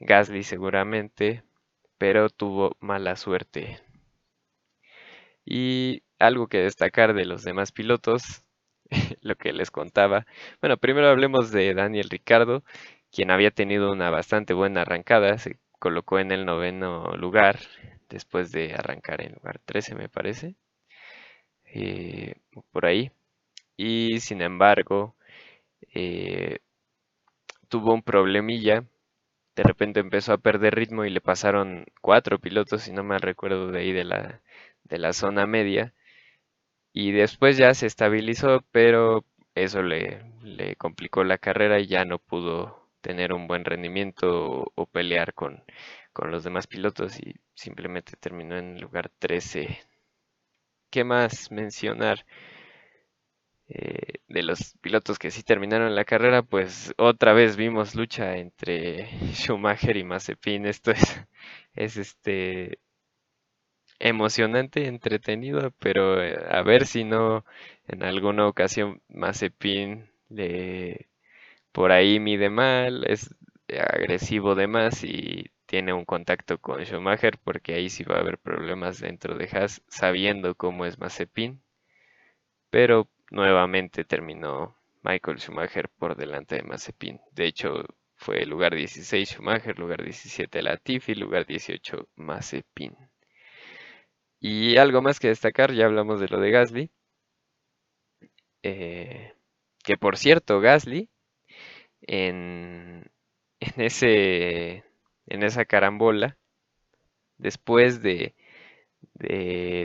Gasly 0.00 0.42
seguramente, 0.42 1.44
pero 2.02 2.28
tuvo 2.30 2.76
mala 2.80 3.14
suerte. 3.14 3.78
Y 5.44 6.02
algo 6.18 6.48
que 6.48 6.58
destacar 6.58 7.14
de 7.14 7.24
los 7.26 7.44
demás 7.44 7.70
pilotos, 7.70 8.42
lo 9.20 9.36
que 9.36 9.52
les 9.52 9.70
contaba. 9.70 10.26
Bueno, 10.60 10.78
primero 10.78 11.06
hablemos 11.08 11.52
de 11.52 11.74
Daniel 11.74 12.10
Ricardo, 12.10 12.64
quien 13.12 13.30
había 13.30 13.52
tenido 13.52 13.92
una 13.92 14.10
bastante 14.10 14.52
buena 14.52 14.80
arrancada, 14.82 15.38
se 15.38 15.60
colocó 15.78 16.18
en 16.18 16.32
el 16.32 16.44
noveno 16.44 17.16
lugar 17.16 17.60
después 18.08 18.50
de 18.50 18.74
arrancar 18.74 19.20
en 19.22 19.34
lugar 19.34 19.60
13 19.64 19.94
me 19.94 20.08
parece, 20.08 20.56
eh, 21.66 22.34
por 22.72 22.84
ahí. 22.84 23.12
Y 23.76 24.18
sin 24.18 24.42
embargo, 24.42 25.14
eh, 25.94 26.58
tuvo 27.68 27.94
un 27.94 28.02
problemilla, 28.02 28.84
de 29.56 29.62
repente 29.64 30.00
empezó 30.00 30.32
a 30.32 30.38
perder 30.38 30.74
ritmo 30.74 31.04
y 31.04 31.10
le 31.10 31.20
pasaron 31.20 31.86
cuatro 32.00 32.38
pilotos, 32.38 32.82
si 32.82 32.92
no 32.92 33.02
me 33.04 33.18
recuerdo 33.18 33.70
de 33.70 33.80
ahí 33.80 33.92
de 33.92 34.04
la, 34.04 34.42
de 34.84 34.98
la 34.98 35.12
zona 35.12 35.46
media. 35.46 35.94
Y 36.94 37.12
después 37.12 37.56
ya 37.58 37.74
se 37.74 37.86
estabilizó, 37.86 38.64
pero 38.70 39.24
eso 39.54 39.82
le, 39.82 40.22
le 40.42 40.76
complicó 40.76 41.24
la 41.24 41.38
carrera 41.38 41.80
y 41.80 41.86
ya 41.86 42.04
no 42.04 42.18
pudo 42.18 42.88
tener 43.02 43.32
un 43.32 43.46
buen 43.48 43.64
rendimiento 43.64 44.72
o 44.74 44.86
pelear 44.86 45.34
con, 45.34 45.62
con 46.12 46.30
los 46.30 46.44
demás 46.44 46.66
pilotos 46.66 47.18
y 47.20 47.34
simplemente 47.54 48.12
terminó 48.18 48.56
en 48.58 48.76
el 48.76 48.80
lugar 48.82 49.10
13. 49.18 49.80
¿Qué 50.90 51.02
más 51.02 51.50
mencionar? 51.50 52.24
Eh, 53.74 54.20
de 54.28 54.42
los 54.42 54.74
pilotos 54.82 55.18
que 55.18 55.30
sí 55.30 55.42
terminaron 55.42 55.94
la 55.94 56.04
carrera, 56.04 56.42
pues 56.42 56.92
otra 56.98 57.32
vez 57.32 57.56
vimos 57.56 57.94
lucha 57.94 58.36
entre 58.36 59.08
Schumacher 59.34 59.96
y 59.96 60.04
Mazepin. 60.04 60.66
Esto 60.66 60.90
es, 60.90 61.20
es 61.74 61.96
este 61.96 62.78
emocionante, 64.00 64.86
entretenido, 64.86 65.70
pero 65.78 66.22
eh, 66.22 66.36
a 66.50 66.62
ver 66.62 66.86
si 66.86 67.04
no 67.04 67.44
en 67.88 68.02
alguna 68.02 68.46
ocasión 68.46 69.00
Mazepin 69.08 70.10
le 70.28 71.08
por 71.72 71.92
ahí 71.92 72.20
mide 72.20 72.50
mal, 72.50 73.04
es 73.06 73.34
agresivo 73.68 74.54
de 74.56 74.66
más 74.68 75.04
y 75.04 75.50
tiene 75.66 75.92
un 75.94 76.04
contacto 76.06 76.58
con 76.60 76.84
Schumacher 76.84 77.38
porque 77.44 77.74
ahí 77.74 77.90
sí 77.90 78.04
va 78.04 78.16
a 78.16 78.20
haber 78.20 78.38
problemas 78.38 79.00
dentro 79.00 79.36
de 79.36 79.48
Haas 79.52 79.82
sabiendo 79.88 80.54
cómo 80.56 80.86
es 80.86 80.98
Mazepin. 80.98 81.62
Pero 82.70 83.08
nuevamente 83.32 84.04
terminó 84.04 84.76
Michael 85.02 85.40
Schumacher 85.40 85.88
por 85.88 86.16
delante 86.16 86.56
de 86.56 86.62
Mazepin. 86.62 87.20
De 87.32 87.46
hecho, 87.46 87.84
fue 88.14 88.44
lugar 88.46 88.74
16 88.74 89.30
Schumacher, 89.30 89.78
lugar 89.78 90.04
17 90.04 90.62
Latifi, 90.62 91.14
lugar 91.14 91.46
18 91.46 92.08
Mazepin. 92.16 92.96
Y 94.38 94.76
algo 94.76 95.02
más 95.02 95.18
que 95.18 95.28
destacar, 95.28 95.72
ya 95.72 95.86
hablamos 95.86 96.20
de 96.20 96.28
lo 96.28 96.40
de 96.40 96.50
Gasly. 96.50 96.90
Eh, 98.62 99.32
que 99.82 99.96
por 99.96 100.16
cierto, 100.16 100.60
Gasly 100.60 101.08
en, 102.02 103.10
esa 103.60 105.64
carambola, 105.64 106.36
después 107.38 108.02
de, 108.02 108.34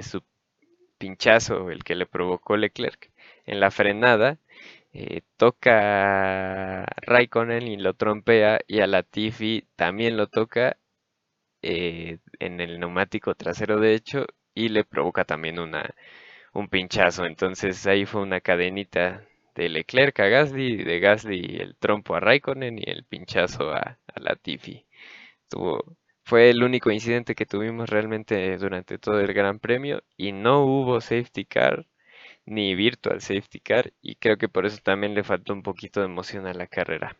su 0.04 0.22
pinchazo, 0.98 1.72
el 1.72 1.84
que 1.84 1.96
le 1.96 2.06
provocó 2.06 2.58
Leclerc, 2.58 3.12
en 3.48 3.60
la 3.60 3.72
frenada, 3.72 4.38
eh, 4.94 5.22
toca 5.38 6.86
Raikkonen 7.02 7.68
y 7.68 7.78
lo 7.78 7.96
trompea, 7.96 8.60
y 8.68 8.82
a 8.82 8.88
Latifi 8.88 9.66
también 9.76 10.18
lo 10.18 10.28
toca 10.28 10.78
eh, 11.62 12.20
en 12.40 12.62
el 12.62 12.80
neumático 12.80 13.36
trasero 13.36 13.80
derecho 13.80 14.26
y 14.54 14.70
le 14.70 14.84
provoca 14.86 15.26
también 15.26 15.60
una, 15.60 15.94
un 16.54 16.68
pinchazo. 16.70 17.26
Entonces 17.26 17.86
ahí 17.88 18.06
fue 18.06 18.22
una 18.22 18.42
cadenita 18.42 19.26
de 19.56 19.70
Leclerc 19.70 20.20
a 20.20 20.28
Gasly, 20.28 20.84
de 20.84 21.00
Gasly 21.00 21.58
el 21.62 21.76
trompo 21.78 22.16
a 22.16 22.20
Raikkonen 22.20 22.80
y 22.80 22.84
el 22.90 23.06
pinchazo 23.06 23.72
a, 23.72 24.00
a 24.08 24.20
Latifi. 24.20 24.86
fue 26.24 26.50
el 26.50 26.64
único 26.64 26.92
incidente 26.92 27.34
que 27.36 27.46
tuvimos 27.46 27.90
realmente 27.90 28.58
durante 28.58 28.98
todo 29.00 29.20
el 29.20 29.34
Gran 29.34 29.60
Premio 29.60 30.04
y 30.16 30.32
no 30.32 30.64
hubo 30.66 31.02
safety 31.02 31.46
car 31.46 31.86
ni 32.48 32.76
virtual 32.76 33.22
safety 33.22 33.60
car 33.60 33.94
y 34.02 34.16
creo 34.16 34.38
que 34.38 34.50
por 34.50 34.66
eso 34.66 34.80
también 34.84 35.14
le 35.14 35.24
faltó 35.24 35.54
un 35.54 35.64
poquito 35.64 36.00
de 36.00 36.08
emoción 36.08 36.48
a 36.48 36.54
la 36.54 36.68
carrera. 36.68 37.18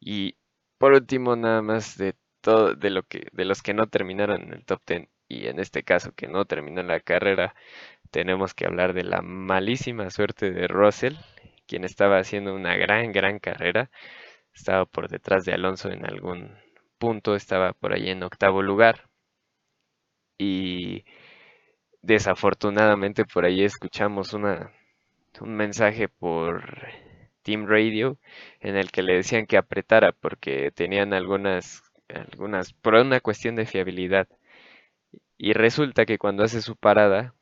Y 0.00 0.36
por 0.78 0.92
último, 0.94 1.36
nada 1.36 1.62
más 1.62 1.96
de 1.98 2.14
todo 2.40 2.74
de 2.74 2.90
lo 2.90 3.02
que 3.04 3.28
de 3.32 3.44
los 3.44 3.62
que 3.62 3.74
no 3.74 3.88
terminaron 3.88 4.42
en 4.42 4.52
el 4.54 4.64
top 4.64 4.82
10 4.86 5.08
y 5.28 5.46
en 5.48 5.60
este 5.60 5.82
caso 5.84 6.12
que 6.14 6.28
no 6.28 6.44
terminó 6.46 6.82
la 6.82 7.00
carrera, 7.00 7.54
tenemos 8.10 8.54
que 8.54 8.66
hablar 8.66 8.94
de 8.94 9.04
la 9.04 9.22
malísima 9.22 10.10
suerte 10.10 10.50
de 10.52 10.68
Russell, 10.68 11.16
quien 11.66 11.84
estaba 11.84 12.18
haciendo 12.18 12.54
una 12.54 12.76
gran 12.76 13.12
gran 13.12 13.38
carrera. 13.40 13.90
Estaba 14.54 14.86
por 14.86 15.08
detrás 15.08 15.44
de 15.44 15.54
Alonso 15.54 15.90
en 15.90 16.06
algún 16.06 16.56
punto, 16.98 17.36
estaba 17.36 17.72
por 17.74 17.92
ahí 17.94 18.10
en 18.10 18.22
octavo 18.24 18.62
lugar. 18.62 19.10
Y 20.38 21.04
desafortunadamente 22.02 23.24
por 23.24 23.44
ahí 23.44 23.64
escuchamos 23.64 24.32
una, 24.32 24.72
un 25.40 25.54
mensaje 25.56 26.08
por 26.08 26.88
Team 27.42 27.66
Radio 27.66 28.18
en 28.60 28.76
el 28.76 28.90
que 28.90 29.02
le 29.02 29.14
decían 29.14 29.46
que 29.46 29.56
apretara 29.56 30.12
porque 30.12 30.70
tenían 30.72 31.12
algunas, 31.14 31.82
algunas, 32.08 32.72
por 32.72 32.94
una 32.94 33.20
cuestión 33.20 33.56
de 33.56 33.66
fiabilidad. 33.66 34.28
Y 35.38 35.52
resulta 35.54 36.04
que 36.04 36.18
cuando 36.18 36.44
hace 36.44 36.60
su 36.60 36.76
parada, 36.76 37.34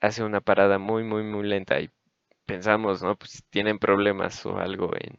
hace 0.00 0.22
una 0.24 0.40
parada 0.40 0.78
muy, 0.78 1.04
muy, 1.04 1.22
muy 1.24 1.46
lenta 1.46 1.80
y 1.80 1.90
pensamos, 2.46 3.02
¿no? 3.02 3.16
Pues 3.16 3.44
tienen 3.50 3.78
problemas 3.78 4.44
o 4.46 4.58
algo 4.58 4.90
en, 4.96 5.18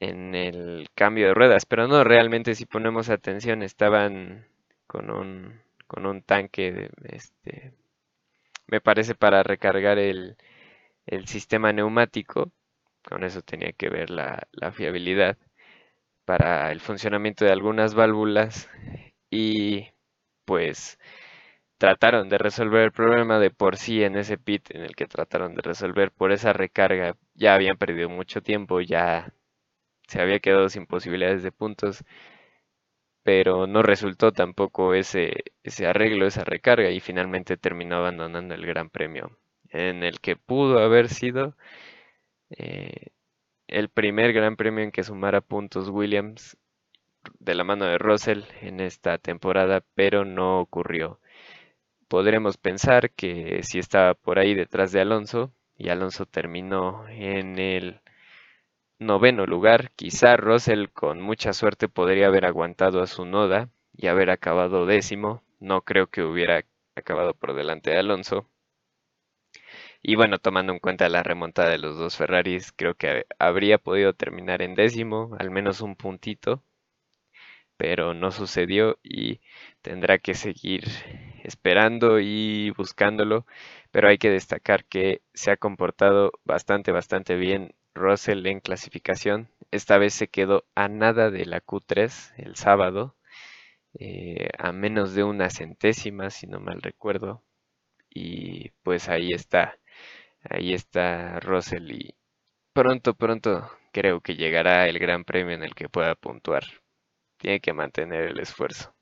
en 0.00 0.34
el 0.34 0.88
cambio 0.94 1.28
de 1.28 1.34
ruedas, 1.34 1.64
pero 1.66 1.88
no, 1.88 2.04
realmente 2.04 2.54
si 2.54 2.66
ponemos 2.66 3.08
atención 3.08 3.62
estaban 3.62 4.46
con 4.86 5.10
un, 5.10 5.62
con 5.92 6.06
un 6.06 6.22
tanque, 6.22 6.90
este, 7.04 7.74
me 8.66 8.80
parece 8.80 9.14
para 9.14 9.42
recargar 9.42 9.98
el, 9.98 10.36
el 11.06 11.26
sistema 11.28 11.72
neumático 11.72 12.52
con 13.04 13.24
eso 13.24 13.42
tenía 13.42 13.72
que 13.72 13.90
ver 13.90 14.10
la, 14.10 14.46
fiabilidad 14.72 15.36
para 16.24 16.72
el 16.72 16.80
funcionamiento 16.80 17.44
de 17.44 17.52
algunas 17.52 17.94
válvulas 17.94 18.70
y 19.30 19.88
pues 20.44 20.98
trataron 21.78 22.28
de 22.28 22.38
resolver 22.38 22.82
el 22.84 22.92
problema 22.92 23.38
de 23.40 23.50
por 23.50 23.76
sí 23.76 24.04
en 24.04 24.16
ese 24.16 24.38
pit 24.38 24.70
en 24.70 24.82
el 24.82 24.96
que 24.96 25.06
trataron 25.06 25.54
de 25.54 25.62
resolver 25.62 26.12
por 26.12 26.32
esa 26.32 26.52
recarga 26.52 27.16
ya 27.34 27.54
habían 27.54 27.76
perdido 27.78 28.08
mucho 28.08 28.42
tiempo 28.42 28.80
ya 28.80 29.32
se 30.08 30.20
había 30.22 30.40
quedado 30.40 30.68
sin 30.68 30.86
posibilidades 30.86 31.42
de 31.42 31.52
puntos 31.52 32.04
pero 33.22 33.66
no 33.66 33.82
resultó 33.82 34.32
tampoco 34.32 34.94
ese, 34.94 35.44
ese 35.62 35.86
arreglo, 35.86 36.26
esa 36.26 36.44
recarga 36.44 36.90
y 36.90 37.00
finalmente 37.00 37.56
terminó 37.56 37.96
abandonando 37.96 38.54
el 38.54 38.66
Gran 38.66 38.90
Premio 38.90 39.38
en 39.72 40.02
el 40.04 40.20
que 40.20 40.36
pudo 40.36 40.78
haber 40.80 41.08
sido 41.08 41.56
eh, 42.50 43.08
el 43.68 43.88
primer 43.88 44.32
gran 44.32 44.56
premio 44.56 44.84
en 44.84 44.92
que 44.92 45.02
sumara 45.04 45.40
puntos 45.40 45.88
Williams 45.88 46.58
de 47.38 47.54
la 47.54 47.64
mano 47.64 47.86
de 47.86 47.98
Russell 47.98 48.42
en 48.60 48.80
esta 48.80 49.18
temporada, 49.18 49.82
pero 49.94 50.24
no 50.24 50.60
ocurrió. 50.60 51.20
Podremos 52.08 52.58
pensar 52.58 53.10
que 53.12 53.62
si 53.62 53.78
estaba 53.78 54.14
por 54.14 54.38
ahí 54.38 54.54
detrás 54.54 54.92
de 54.92 55.00
Alonso 55.00 55.54
y 55.76 55.88
Alonso 55.88 56.26
terminó 56.26 57.08
en 57.08 57.58
el 57.58 58.00
noveno 59.06 59.46
lugar, 59.46 59.90
quizá 59.96 60.36
Russell 60.36 60.88
con 60.88 61.20
mucha 61.20 61.52
suerte 61.52 61.88
podría 61.88 62.28
haber 62.28 62.44
aguantado 62.44 63.02
a 63.02 63.06
su 63.06 63.24
noda 63.24 63.70
y 63.96 64.06
haber 64.08 64.30
acabado 64.30 64.86
décimo. 64.86 65.42
No 65.60 65.82
creo 65.82 66.08
que 66.08 66.22
hubiera 66.22 66.64
acabado 66.96 67.34
por 67.34 67.54
delante 67.54 67.90
de 67.90 67.98
Alonso, 67.98 68.48
y 70.02 70.16
bueno, 70.16 70.38
tomando 70.38 70.72
en 70.72 70.78
cuenta 70.80 71.08
la 71.08 71.22
remontada 71.22 71.70
de 71.70 71.78
los 71.78 71.96
dos 71.96 72.16
Ferraris, 72.16 72.72
creo 72.72 72.94
que 72.94 73.24
habría 73.38 73.78
podido 73.78 74.12
terminar 74.12 74.60
en 74.60 74.74
décimo, 74.74 75.34
al 75.38 75.50
menos 75.50 75.80
un 75.80 75.96
puntito, 75.96 76.62
pero 77.76 78.14
no 78.14 78.30
sucedió 78.30 78.98
y 79.02 79.40
tendrá 79.82 80.18
que 80.18 80.34
seguir 80.34 80.84
esperando 81.44 82.20
y 82.20 82.70
buscándolo. 82.76 83.46
Pero 83.90 84.08
hay 84.08 84.18
que 84.18 84.30
destacar 84.30 84.84
que 84.84 85.22
se 85.34 85.50
ha 85.50 85.56
comportado 85.56 86.32
bastante, 86.44 86.92
bastante 86.92 87.36
bien 87.36 87.74
Russell 87.94 88.46
en 88.46 88.60
clasificación. 88.60 89.48
Esta 89.70 89.98
vez 89.98 90.14
se 90.14 90.28
quedó 90.28 90.64
a 90.74 90.88
nada 90.88 91.30
de 91.30 91.46
la 91.46 91.60
Q3 91.60 92.34
el 92.38 92.56
sábado, 92.56 93.16
eh, 93.98 94.48
a 94.58 94.72
menos 94.72 95.14
de 95.14 95.24
una 95.24 95.50
centésima, 95.50 96.30
si 96.30 96.46
no 96.46 96.60
mal 96.60 96.82
recuerdo. 96.82 97.42
Y 98.10 98.70
pues 98.82 99.08
ahí 99.08 99.30
está 99.32 99.78
Ahí 100.50 100.74
está 100.74 101.40
Russell 101.40 101.90
y 101.92 102.14
pronto, 102.72 103.14
pronto 103.14 103.70
creo 103.92 104.20
que 104.20 104.34
llegará 104.36 104.88
el 104.88 104.98
gran 104.98 105.24
premio 105.24 105.54
en 105.54 105.62
el 105.62 105.74
que 105.74 105.88
pueda 105.88 106.14
puntuar. 106.16 106.64
Tiene 107.38 107.60
que 107.60 107.72
mantener 107.72 108.24
el 108.30 108.40
esfuerzo. 108.40 108.94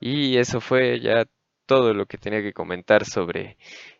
Y 0.00 0.38
eso 0.38 0.60
fue 0.60 1.00
ya 1.00 1.26
todo 1.66 1.94
lo 1.94 2.06
que 2.06 2.18
tenía 2.18 2.42
que 2.42 2.52
comentar 2.52 3.04
sobre 3.06 3.56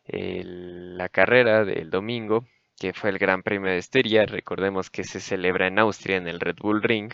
la 0.07 1.09
carrera 1.09 1.65
del 1.65 1.91
domingo, 1.91 2.47
que 2.79 2.93
fue 2.93 3.11
el 3.11 3.19
Gran 3.19 3.43
Premio 3.43 3.71
de 3.71 3.79
Esteria. 3.79 4.27
Recordemos 4.27 4.91
que 4.91 5.05
se 5.05 5.21
celebra 5.21 5.67
en 5.69 5.79
Austria 5.79 6.17
en 6.17 6.29
el 6.29 6.41
Red 6.41 6.57
Bull 6.61 6.83
Ring. 6.83 7.13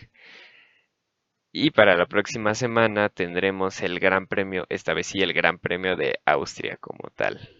Y 1.53 1.71
para 1.71 1.97
la 1.97 2.07
próxima 2.07 2.55
semana 2.55 3.09
tendremos 3.09 3.81
el 3.83 3.99
Gran 3.99 4.27
Premio, 4.27 4.67
esta 4.69 4.95
vez 4.95 5.09
sí 5.09 5.21
el 5.21 5.33
Gran 5.33 5.59
Premio 5.59 5.97
de 5.97 6.21
Austria 6.25 6.77
como 6.77 7.11
tal 7.15 7.51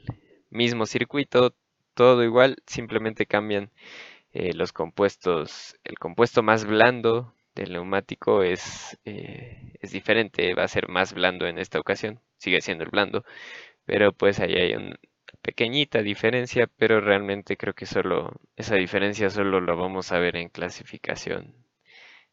mismo 0.51 0.87
circuito, 0.87 1.55
todo 1.95 2.25
igual, 2.25 2.57
simplemente 2.67 3.27
cambian 3.27 3.71
eh, 4.33 4.53
los 4.55 4.73
compuestos. 4.73 5.77
El 5.85 5.99
compuesto 5.99 6.43
más 6.43 6.65
blando 6.67 7.35
del 7.55 7.73
neumático 7.73 8.43
es, 8.43 8.99
eh, 9.05 9.75
es 9.81 9.93
diferente, 9.93 10.55
va 10.55 10.65
a 10.65 10.69
ser 10.69 10.89
más 10.89 11.15
blando 11.15 11.47
en 11.47 11.59
esta 11.59 11.81
ocasión, 11.81 12.21
sigue 12.39 12.61
siendo 12.61 12.85
el 12.85 12.91
blando, 12.91 13.25
pero 13.87 14.13
pues 14.13 14.41
ahí 14.41 14.55
hay 14.55 14.75
una 14.75 14.97
pequeñita 15.43 16.03
diferencia, 16.03 16.67
pero 16.67 17.01
realmente 17.01 17.57
creo 17.57 17.75
que 17.75 17.87
solo 17.87 18.33
esa 18.57 18.77
diferencia 18.77 19.31
solo 19.31 19.61
lo 19.61 19.77
vamos 19.77 20.13
a 20.13 20.19
ver 20.19 20.37
en 20.37 20.49
clasificación 20.49 21.55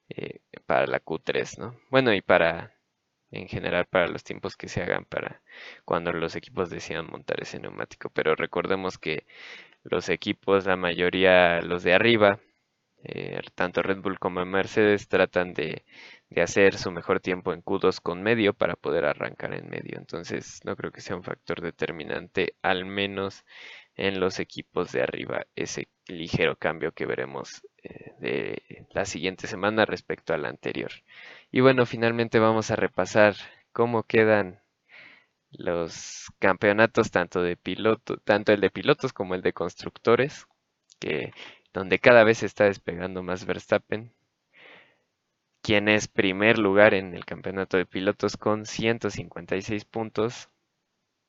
eh, 0.09 0.39
para 0.65 0.87
la 0.87 0.99
Q3, 1.01 1.57
¿no? 1.59 1.79
Bueno, 1.89 2.13
y 2.13 2.21
para 2.21 2.77
en 3.31 3.47
general 3.47 3.85
para 3.85 4.07
los 4.07 4.23
tiempos 4.23 4.55
que 4.57 4.69
se 4.69 4.81
hagan 4.81 5.05
para 5.05 5.41
cuando 5.85 6.11
los 6.13 6.35
equipos 6.35 6.69
decidan 6.69 7.07
montar 7.07 7.41
ese 7.41 7.59
neumático. 7.59 8.09
Pero 8.09 8.35
recordemos 8.35 8.97
que 8.97 9.25
los 9.83 10.09
equipos, 10.09 10.65
la 10.65 10.77
mayoría, 10.77 11.61
los 11.61 11.83
de 11.83 11.93
arriba, 11.93 12.39
eh, 13.03 13.41
tanto 13.55 13.81
Red 13.83 13.99
Bull 13.99 14.19
como 14.19 14.45
Mercedes, 14.45 15.07
tratan 15.07 15.53
de, 15.53 15.85
de, 16.29 16.41
hacer 16.41 16.77
su 16.77 16.91
mejor 16.91 17.19
tiempo 17.19 17.53
en 17.53 17.63
Q2 17.63 18.01
con 18.01 18.23
medio 18.23 18.53
para 18.53 18.75
poder 18.75 19.05
arrancar 19.05 19.53
en 19.53 19.69
medio. 19.69 19.97
Entonces 19.97 20.61
no 20.63 20.75
creo 20.75 20.91
que 20.91 21.01
sea 21.01 21.15
un 21.15 21.23
factor 21.23 21.61
determinante, 21.61 22.55
al 22.61 22.85
menos 22.85 23.45
en 23.95 24.19
los 24.19 24.39
equipos 24.39 24.91
de 24.91 25.01
arriba, 25.01 25.47
ese 25.55 25.87
ligero 26.07 26.55
cambio 26.55 26.91
que 26.91 27.05
veremos 27.05 27.63
eh, 27.83 28.13
de 28.19 28.85
la 28.91 29.05
siguiente 29.05 29.47
semana 29.47 29.85
respecto 29.85 30.33
a 30.33 30.37
la 30.37 30.49
anterior. 30.49 30.91
Y 31.51 31.61
bueno, 31.61 31.85
finalmente 31.85 32.39
vamos 32.39 32.69
a 32.71 32.75
repasar 32.75 33.35
cómo 33.71 34.03
quedan 34.03 34.61
los 35.51 36.31
campeonatos 36.39 37.11
tanto 37.11 37.41
de 37.41 37.57
piloto, 37.57 38.17
tanto 38.17 38.53
el 38.53 38.61
de 38.61 38.69
pilotos 38.69 39.13
como 39.13 39.35
el 39.35 39.41
de 39.41 39.53
constructores, 39.53 40.47
que 40.99 41.31
donde 41.73 41.99
cada 41.99 42.23
vez 42.23 42.39
se 42.39 42.45
está 42.45 42.65
despegando 42.65 43.23
más 43.23 43.45
Verstappen, 43.45 44.13
quien 45.61 45.89
es 45.89 46.07
primer 46.07 46.57
lugar 46.59 46.93
en 46.93 47.13
el 47.13 47.25
campeonato 47.25 47.77
de 47.77 47.85
pilotos 47.85 48.37
con 48.37 48.65
156 48.65 49.85
puntos. 49.85 50.49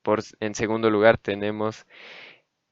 Por, 0.03 0.21
en 0.41 0.55
segundo 0.55 0.91
lugar 0.91 1.19
tenemos 1.19 1.87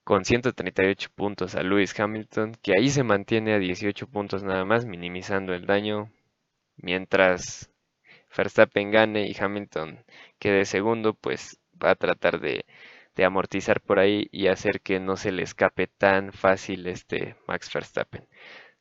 con 0.04 0.24
138 0.24 1.10
puntos 1.14 1.54
a 1.56 1.62
Lewis 1.62 1.98
Hamilton, 1.98 2.56
que 2.62 2.72
ahí 2.78 2.88
se 2.90 3.02
mantiene 3.02 3.54
a 3.54 3.58
18 3.58 4.06
puntos 4.08 4.44
nada 4.44 4.64
más, 4.64 4.86
minimizando 4.86 5.52
el 5.54 5.66
daño 5.66 6.10
mientras 6.76 7.70
Verstappen 8.36 8.90
gane 8.90 9.26
y 9.28 9.36
Hamilton 9.38 10.04
quede 10.38 10.64
segundo, 10.64 11.14
pues 11.14 11.58
va 11.82 11.90
a 11.90 11.94
tratar 11.96 12.40
de, 12.40 12.64
amortizar 13.24 13.80
por 13.80 13.98
ahí 13.98 14.28
y 14.30 14.48
hacer 14.48 14.80
que 14.82 15.00
no 15.00 15.16
se 15.16 15.32
le 15.32 15.42
escape 15.42 15.86
tan 15.86 16.32
fácil 16.32 16.86
este 16.86 17.36
Max 17.48 17.72
Verstappen. 17.72 18.28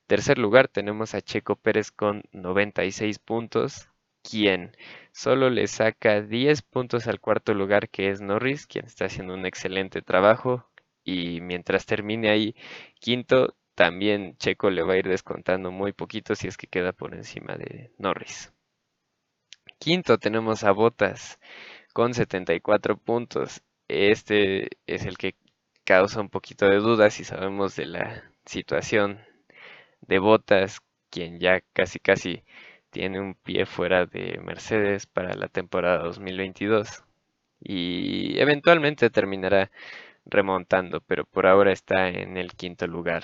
Tercer 0.07 0.37
lugar 0.37 0.67
tenemos 0.67 1.15
a 1.15 1.21
Checo 1.21 1.55
Pérez 1.55 1.91
con 1.91 2.23
96 2.31 3.19
puntos. 3.19 3.89
quien 4.21 4.75
solo 5.11 5.49
le 5.49 5.67
saca 5.67 6.21
10 6.21 6.61
puntos 6.63 7.07
al 7.07 7.19
cuarto 7.19 7.53
lugar 7.53 7.89
que 7.89 8.09
es 8.09 8.21
Norris, 8.21 8.65
quien 8.67 8.85
está 8.85 9.05
haciendo 9.05 9.33
un 9.35 9.45
excelente 9.45 10.01
trabajo 10.01 10.67
y 11.03 11.41
mientras 11.41 11.85
termine 11.85 12.29
ahí 12.29 12.55
quinto, 12.99 13.55
también 13.75 14.35
Checo 14.37 14.69
le 14.71 14.83
va 14.83 14.93
a 14.93 14.97
ir 14.97 15.07
descontando 15.07 15.71
muy 15.71 15.93
poquito 15.93 16.35
si 16.35 16.47
es 16.47 16.57
que 16.57 16.67
queda 16.67 16.91
por 16.91 17.13
encima 17.13 17.55
de 17.55 17.91
Norris. 17.97 18.51
Quinto 19.79 20.17
tenemos 20.17 20.63
a 20.63 20.71
Bottas 20.71 21.39
con 21.93 22.13
74 22.13 22.97
puntos. 22.97 23.61
Este 23.87 24.69
es 24.87 25.05
el 25.05 25.17
que 25.17 25.35
causa 25.83 26.21
un 26.21 26.29
poquito 26.29 26.67
de 26.67 26.77
dudas 26.77 27.13
si 27.15 27.23
sabemos 27.23 27.75
de 27.75 27.85
la 27.85 28.31
situación 28.45 29.19
de 30.07 30.19
Bottas, 30.19 30.79
quien 31.09 31.39
ya 31.39 31.61
casi 31.73 31.99
casi 31.99 32.43
tiene 32.89 33.19
un 33.19 33.35
pie 33.35 33.65
fuera 33.65 34.05
de 34.05 34.39
Mercedes 34.43 35.05
para 35.07 35.33
la 35.35 35.47
temporada 35.47 36.03
2022 36.03 37.03
y 37.59 38.39
eventualmente 38.39 39.09
terminará 39.09 39.71
remontando, 40.25 41.01
pero 41.01 41.25
por 41.25 41.47
ahora 41.47 41.71
está 41.71 42.09
en 42.09 42.37
el 42.37 42.53
quinto 42.53 42.87
lugar. 42.87 43.23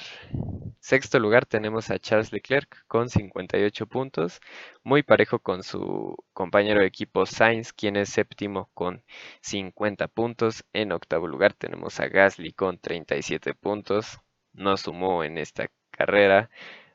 Sexto 0.80 1.20
lugar 1.20 1.46
tenemos 1.46 1.91
a 1.91 2.00
Charles 2.00 2.32
Leclerc 2.34 2.86
con 2.88 3.10
58 3.10 3.88
puntos, 3.88 4.39
muy 4.84 5.04
parejo 5.04 5.39
con 5.39 5.63
su 5.63 6.15
compañero 6.34 6.82
de 6.82 6.88
equipo 6.88 7.26
Sainz, 7.26 7.74
quien 7.74 7.96
es 7.96 8.10
séptimo 8.10 8.70
con 8.74 9.04
50 9.41 10.08
puntos. 10.08 10.63
En 10.74 10.91
octavo 10.91 11.28
lugar 11.28 11.54
tenemos 11.54 12.00
a 12.00 12.08
Gasly 12.08 12.54
con 12.54 12.80
37 12.80 13.54
puntos, 13.54 14.20
no 14.54 14.78
sumó 14.78 15.24
en 15.24 15.38
esta 15.38 15.70
carrera, 16.02 16.50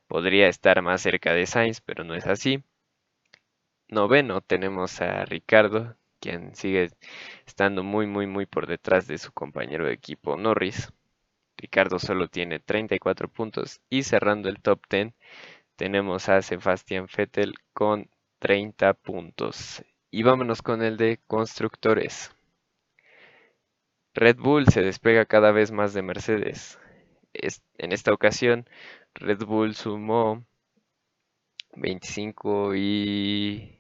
podría 0.08 0.48
estar 0.48 0.82
más 0.82 1.00
cerca 1.02 1.32
de 1.32 1.46
Sainz, 1.46 1.80
pero 1.80 2.04
no 2.04 2.14
es 2.14 2.26
así. 2.26 2.62
Noveno 3.88 4.40
tenemos 4.40 5.00
a 5.00 5.24
Ricardo 5.24 5.96
quien 6.20 6.56
sigue 6.56 6.90
estando 7.46 7.84
muy, 7.84 8.06
muy, 8.06 8.26
muy 8.26 8.46
por 8.46 8.66
detrás 8.66 9.06
de 9.06 9.18
su 9.18 9.30
compañero 9.32 9.86
de 9.86 9.92
equipo 9.92 10.36
Norris. 10.36 10.92
Ricardo 11.56 11.98
solo 12.00 12.28
tiene 12.28 12.58
34 12.58 13.28
puntos 13.28 13.80
y 13.88 14.02
cerrando 14.02 14.48
el 14.48 14.60
top 14.60 14.80
10 14.90 15.14
tenemos 15.76 16.28
a 16.28 16.42
Sebastian 16.42 17.06
Vettel 17.16 17.54
con 17.72 18.10
30 18.40 18.94
puntos. 18.94 19.84
Y 20.10 20.24
vámonos 20.24 20.62
con 20.62 20.82
el 20.82 20.96
de 20.96 21.20
constructores. 21.26 22.34
Red 24.14 24.38
Bull 24.38 24.66
se 24.66 24.82
despega 24.82 25.26
cada 25.26 25.52
vez 25.52 25.70
más 25.70 25.94
de 25.94 26.02
Mercedes. 26.02 26.78
En 27.78 27.92
esta 27.92 28.12
ocasión, 28.12 28.68
Red 29.14 29.44
Bull 29.44 29.74
sumó 29.74 30.44
25 31.76 32.74
y 32.74 33.76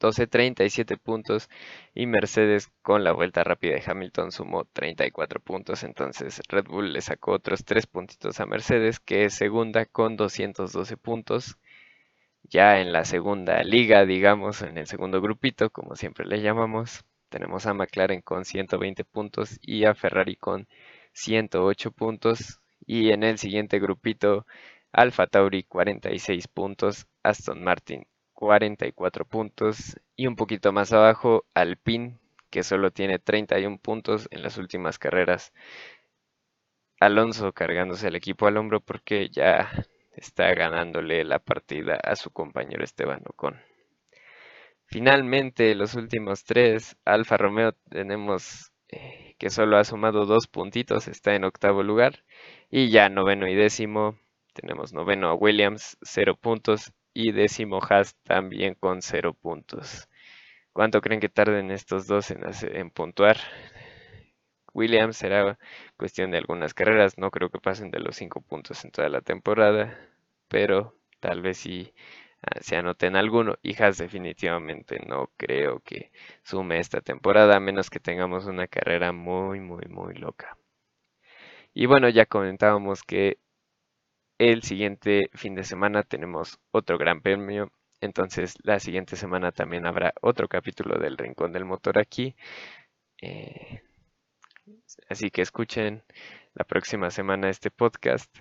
12.37 0.00 0.98
puntos 0.98 1.48
y 1.94 2.06
Mercedes 2.06 2.70
con 2.82 3.04
la 3.04 3.12
vuelta 3.12 3.44
rápida 3.44 3.74
de 3.74 3.82
Hamilton 3.84 4.32
sumó 4.32 4.64
34 4.64 5.40
puntos, 5.40 5.82
entonces 5.82 6.40
Red 6.48 6.66
Bull 6.66 6.92
le 6.92 7.00
sacó 7.00 7.32
otros 7.32 7.64
3 7.64 7.86
puntitos 7.86 8.40
a 8.40 8.46
Mercedes 8.46 9.00
que 9.00 9.24
es 9.24 9.34
segunda 9.34 9.86
con 9.86 10.16
212 10.16 10.96
puntos. 10.96 11.58
Ya 12.44 12.80
en 12.80 12.92
la 12.92 13.04
segunda 13.04 13.62
liga, 13.62 14.06
digamos, 14.06 14.62
en 14.62 14.78
el 14.78 14.86
segundo 14.86 15.20
grupito, 15.20 15.70
como 15.70 15.96
siempre 15.96 16.26
le 16.26 16.40
llamamos, 16.40 17.04
tenemos 17.28 17.66
a 17.66 17.74
McLaren 17.74 18.22
con 18.22 18.44
120 18.44 19.04
puntos 19.04 19.58
y 19.60 19.84
a 19.84 19.94
Ferrari 19.94 20.36
con 20.36 20.66
108 21.12 21.90
puntos. 21.92 22.60
Y 22.88 23.10
en 23.12 23.22
el 23.22 23.36
siguiente 23.36 23.78
grupito, 23.80 24.46
Alfa 24.92 25.26
Tauri 25.26 25.62
46 25.64 26.48
puntos, 26.48 27.06
Aston 27.22 27.62
Martin 27.62 28.06
44 28.32 29.26
puntos. 29.26 30.00
Y 30.16 30.26
un 30.26 30.36
poquito 30.36 30.72
más 30.72 30.94
abajo, 30.94 31.44
Alpine, 31.52 32.16
que 32.48 32.62
solo 32.62 32.90
tiene 32.90 33.18
31 33.18 33.76
puntos 33.76 34.26
en 34.30 34.42
las 34.42 34.56
últimas 34.56 34.98
carreras. 34.98 35.52
Alonso 36.98 37.52
cargándose 37.52 38.08
el 38.08 38.16
equipo 38.16 38.46
al 38.46 38.56
hombro 38.56 38.80
porque 38.80 39.28
ya 39.28 39.70
está 40.12 40.54
ganándole 40.54 41.24
la 41.24 41.40
partida 41.40 41.96
a 42.02 42.16
su 42.16 42.30
compañero 42.30 42.84
Esteban 42.84 43.22
Ocon. 43.26 43.60
Finalmente, 44.86 45.74
los 45.74 45.94
últimos 45.94 46.44
tres, 46.44 46.96
Alfa 47.04 47.36
Romeo 47.36 47.72
tenemos 47.90 48.72
eh, 48.88 49.17
que 49.38 49.50
solo 49.50 49.78
ha 49.78 49.84
sumado 49.84 50.26
dos 50.26 50.46
puntitos, 50.48 51.08
está 51.08 51.34
en 51.34 51.44
octavo 51.44 51.82
lugar. 51.82 52.24
Y 52.70 52.90
ya 52.90 53.08
noveno 53.08 53.48
y 53.48 53.54
décimo, 53.54 54.18
tenemos 54.52 54.92
noveno 54.92 55.28
a 55.28 55.34
Williams, 55.34 55.96
cero 56.02 56.36
puntos 56.36 56.92
y 57.18 57.32
décimo 57.32 57.80
Haas 57.82 58.14
también 58.22 58.74
con 58.74 59.02
0 59.02 59.34
puntos. 59.34 60.08
¿Cuánto 60.72 61.00
creen 61.00 61.20
que 61.20 61.28
tarden 61.28 61.72
estos 61.72 62.06
dos 62.06 62.30
en, 62.30 62.90
puntuar? 62.90 63.38
Williams 64.72 65.16
será 65.16 65.58
cuestión 65.96 66.30
de 66.30 66.38
algunas 66.38 66.74
carreras, 66.74 67.18
no 67.18 67.32
creo 67.32 67.50
que 67.50 67.58
pasen 67.58 67.90
de 67.90 67.98
los 67.98 68.14
5 68.16 68.40
puntos 68.42 68.84
en 68.84 68.92
toda 68.92 69.08
la 69.08 69.20
temporada, 69.20 69.98
pero 70.46 70.94
tal 71.18 71.42
vez 71.42 71.66
ah, 71.66 71.90
se 72.60 72.76
anoten 72.76 73.16
alguno. 73.16 73.56
Haas 73.78 73.98
definitivamente 73.98 75.00
no 75.06 75.30
creo 75.36 75.80
que 75.80 76.10
sume 76.42 76.78
esta 76.78 77.00
temporada, 77.00 77.56
a 77.56 77.60
menos 77.60 77.90
que 77.90 78.00
tengamos 78.00 78.46
una 78.46 78.66
carrera 78.68 79.12
muy, 79.12 79.60
muy, 79.60 79.86
muy 79.88 80.14
loca. 80.14 80.56
Y 81.74 81.86
bueno, 81.86 82.08
ya 82.08 82.26
comentábamos 82.26 83.02
que 83.02 83.38
el 84.38 84.62
siguiente 84.62 85.30
fin 85.34 85.54
de 85.54 85.64
semana 85.64 86.02
tenemos 86.02 86.58
otro 86.70 86.98
gran 86.98 87.20
premio. 87.20 87.72
Entonces 88.00 88.54
la 88.62 88.78
siguiente 88.80 89.16
semana 89.16 89.52
también 89.52 89.86
habrá 89.86 90.14
otro 90.22 90.48
capítulo 90.48 90.98
del 90.98 91.16
Rincón 91.18 91.52
del 91.52 91.64
Motor 91.64 91.98
aquí. 91.98 92.36
Eh, 93.20 93.82
así 95.08 95.30
que 95.30 95.42
escuchen 95.42 96.04
la 96.54 96.64
próxima 96.64 97.10
semana 97.10 97.50
este 97.50 97.70
podcast. 97.70 98.32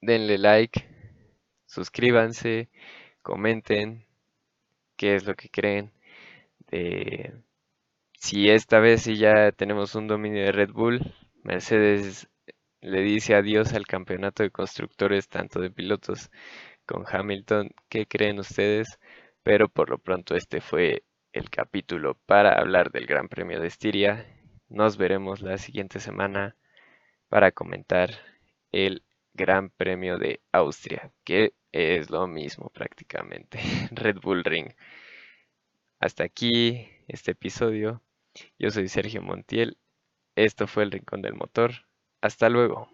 Denle 0.00 0.38
like, 0.38 0.99
suscríbanse, 1.70 2.68
comenten 3.22 4.04
qué 4.96 5.14
es 5.14 5.24
lo 5.24 5.34
que 5.34 5.48
creen 5.48 5.92
de 6.70 7.32
si 8.20 8.50
esta 8.50 8.80
vez 8.80 9.06
ya 9.06 9.50
tenemos 9.52 9.94
un 9.94 10.06
dominio 10.06 10.44
de 10.44 10.52
Red 10.52 10.72
Bull, 10.72 11.00
Mercedes 11.42 12.28
le 12.82 13.02
dice 13.02 13.34
adiós 13.34 13.72
al 13.72 13.86
campeonato 13.86 14.42
de 14.42 14.50
constructores, 14.50 15.28
tanto 15.28 15.60
de 15.60 15.70
pilotos 15.70 16.30
con 16.86 17.04
Hamilton. 17.10 17.70
¿Qué 17.88 18.06
creen 18.06 18.38
ustedes? 18.38 18.98
Pero 19.42 19.68
por 19.68 19.90
lo 19.90 19.98
pronto 19.98 20.34
este 20.36 20.60
fue 20.60 21.04
el 21.32 21.50
capítulo 21.50 22.16
para 22.26 22.52
hablar 22.58 22.90
del 22.90 23.06
Gran 23.06 23.28
Premio 23.28 23.60
de 23.60 23.68
Estiria. 23.68 24.26
Nos 24.68 24.96
veremos 24.96 25.40
la 25.40 25.58
siguiente 25.58 26.00
semana 26.00 26.56
para 27.28 27.52
comentar 27.52 28.10
el 28.72 29.02
Gran 29.34 29.70
Premio 29.70 30.18
de 30.18 30.40
Austria, 30.52 31.12
es 31.72 32.10
lo 32.10 32.26
mismo 32.26 32.70
prácticamente, 32.70 33.58
Red 33.92 34.18
Bull 34.20 34.44
Ring. 34.44 34.72
Hasta 36.00 36.24
aquí 36.24 36.88
este 37.08 37.32
episodio. 37.32 38.02
Yo 38.58 38.70
soy 38.70 38.88
Sergio 38.88 39.22
Montiel. 39.22 39.78
Esto 40.36 40.66
fue 40.66 40.84
el 40.84 40.92
Rincón 40.92 41.22
del 41.22 41.34
Motor. 41.34 41.72
Hasta 42.22 42.48
luego. 42.48 42.90